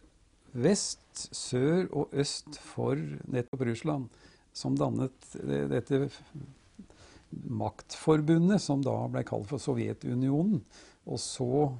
vest, 0.51 1.29
sør 1.31 1.87
og 1.95 2.13
øst 2.19 2.59
for 2.59 2.99
nettopp 3.31 3.63
Russland, 3.67 4.09
som 4.53 4.75
dannet 4.77 5.15
dette 5.71 6.09
maktforbundet 7.31 8.61
som 8.61 8.83
da 8.83 8.95
ble 9.11 9.23
kalt 9.27 9.47
for 9.49 9.61
Sovjetunionen. 9.63 10.61
Og 11.07 11.19
så 11.19 11.71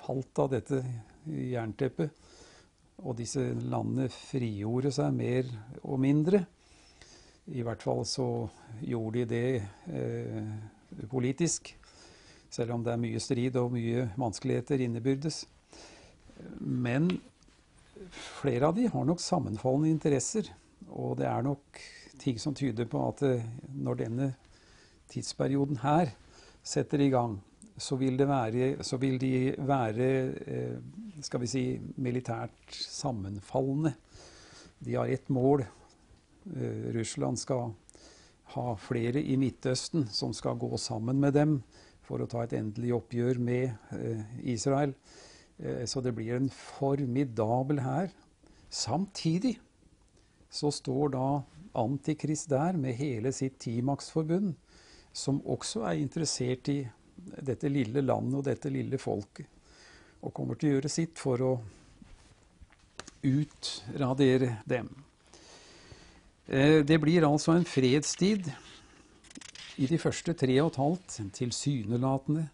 falt 0.00 0.30
da 0.38 0.46
dette 0.54 0.80
jernteppet. 1.26 2.14
Og 3.00 3.16
disse 3.18 3.42
landene 3.54 4.10
frigjorde 4.12 4.92
seg 4.92 5.14
mer 5.16 5.48
og 5.82 6.00
mindre. 6.02 6.44
I 7.48 7.64
hvert 7.64 7.82
fall 7.82 8.04
så 8.06 8.26
gjorde 8.84 9.24
de 9.24 9.30
det 9.30 9.62
eh, 9.92 11.06
politisk. 11.10 11.72
Selv 12.50 12.74
om 12.74 12.84
det 12.84 12.92
er 12.92 13.02
mye 13.02 13.22
strid 13.22 13.56
og 13.60 13.72
mye 13.74 14.08
vanskeligheter 14.18 14.82
innebyrdes. 14.84 15.44
Men 16.60 17.10
flere 18.40 18.70
av 18.70 18.76
de 18.76 18.88
har 18.90 19.06
nok 19.06 19.22
sammenfallende 19.22 19.92
interesser. 19.92 20.50
Og 20.90 21.18
det 21.20 21.28
er 21.30 21.46
nok 21.46 21.82
ting 22.20 22.40
som 22.40 22.54
tyder 22.56 22.88
på 22.90 23.02
at 23.08 23.22
eh, 23.26 23.46
når 23.74 24.02
denne 24.04 24.32
tidsperioden 25.10 25.80
her 25.82 26.12
setter 26.62 27.00
i 27.02 27.10
gang, 27.12 27.38
så 27.80 27.96
vil, 27.96 28.18
være, 28.28 28.74
så 28.84 28.98
vil 29.00 29.16
de 29.20 29.54
være 29.56 30.08
eh, 30.44 30.76
skal 31.24 31.42
vi 31.42 31.48
si, 31.50 31.64
militært 31.96 32.74
sammenfallende. 32.76 33.94
De 34.80 34.96
har 34.96 35.08
ett 35.08 35.28
mål. 35.32 35.64
Eh, 36.48 36.92
Russland 36.96 37.38
skal 37.38 37.72
ha 38.54 38.74
flere 38.80 39.22
i 39.22 39.36
Midtøsten 39.38 40.08
som 40.10 40.32
skal 40.34 40.58
gå 40.58 40.76
sammen 40.80 41.20
med 41.22 41.36
dem 41.36 41.58
for 42.06 42.22
å 42.22 42.28
ta 42.30 42.42
et 42.44 42.56
endelig 42.58 42.94
oppgjør 42.96 43.38
med 43.38 43.66
eh, 43.94 44.22
Israel. 44.54 44.94
Eh, 45.58 45.84
så 45.86 46.02
det 46.02 46.14
blir 46.16 46.38
en 46.38 46.50
formidabel 46.50 47.82
hær. 47.84 48.10
Samtidig 48.70 49.58
så 50.50 50.72
står 50.74 51.14
da 51.14 51.26
Antikrist 51.78 52.48
der 52.50 52.74
med 52.74 52.98
hele 52.98 53.30
sitt 53.30 53.60
timaksforbund, 53.62 54.56
som 55.12 55.38
også 55.46 55.84
er 55.86 56.00
interessert 56.00 56.66
i 56.72 56.80
dette 57.46 57.70
lille 57.70 58.02
landet 58.02 58.40
og 58.40 58.46
dette 58.48 58.72
lille 58.72 58.98
folket. 58.98 59.46
Og 60.26 60.34
kommer 60.34 60.58
til 60.58 60.72
å 60.72 60.74
gjøre 60.74 60.90
sitt 60.90 61.20
for 61.20 61.44
å 61.46 61.52
utradere 63.22 64.56
dem. 64.68 64.90
Eh, 66.50 66.80
det 66.82 66.98
blir 66.98 67.22
altså 67.22 67.54
en 67.54 67.64
fredstid 67.64 68.48
i 69.78 69.86
de 69.86 69.98
første 70.02 70.34
tre 70.34 70.56
og 70.58 70.72
et 70.72 70.78
halvt, 70.82 71.18
tilsynelatende. 71.36 72.48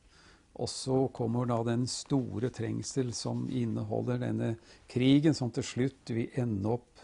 Og 0.60 0.68
så 0.68 0.98
kommer 1.16 1.48
da 1.48 1.58
den 1.64 1.86
store 1.88 2.50
trengsel 2.52 3.14
som 3.16 3.46
inneholder 3.48 4.20
denne 4.20 4.50
krigen, 4.88 5.36
som 5.36 5.50
til 5.52 5.64
slutt 5.64 6.12
vil 6.12 6.36
ende 6.36 6.74
opp 6.76 7.00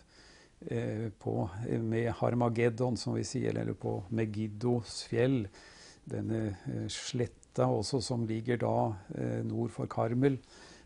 eh, 0.68 1.09
på, 1.16 1.48
med 1.81 2.11
Harmageddon, 2.20 2.96
som 3.00 3.16
vi 3.16 3.24
sier, 3.28 3.57
eller 3.57 3.76
på 3.76 3.98
Megiddos 4.12 5.02
fjell. 5.09 5.46
Denne 6.05 6.42
eh, 6.68 6.88
sletta 6.92 7.70
også 7.72 8.02
som 8.05 8.26
ligger 8.28 8.61
da 8.61 8.76
eh, 9.16 9.40
nord 9.48 9.72
for 9.72 9.88
Karmel, 9.88 10.37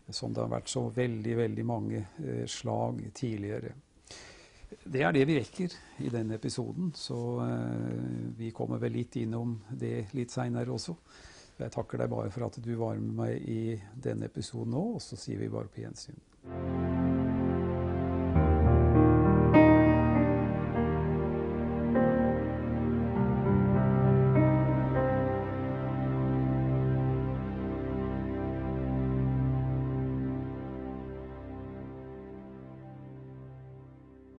som 0.07 0.31
det 0.31 0.43
har 0.43 0.55
vært 0.55 0.71
så 0.71 0.85
veldig, 0.95 1.35
veldig 1.43 1.67
mange 1.67 2.05
eh, 2.23 2.45
slag 2.47 3.03
tidligere. 3.15 3.75
Det 4.67 5.03
er 5.03 5.15
det 5.15 5.23
vi 5.29 5.37
rekker 5.39 5.75
i 6.03 6.11
denne 6.11 6.35
episoden, 6.35 6.91
så 6.95 7.17
uh, 7.39 8.33
vi 8.35 8.51
kommer 8.55 8.81
vel 8.81 8.97
litt 8.99 9.15
innom 9.21 9.55
det 9.71 10.09
litt 10.17 10.33
seinere 10.33 10.75
også. 10.75 10.97
Jeg 11.57 11.73
takker 11.73 12.03
deg 12.03 12.11
bare 12.11 12.33
for 12.33 12.47
at 12.49 12.59
du 12.61 12.73
var 12.77 12.99
med 12.99 13.15
meg 13.17 13.47
i 13.49 13.61
denne 14.03 14.27
episoden 14.29 14.75
nå, 14.75 14.83
og 14.97 15.01
så 15.03 15.17
sier 15.19 15.41
vi 15.41 15.49
bare 15.51 15.71
på 15.71 15.85
gjensyn. 15.85 16.86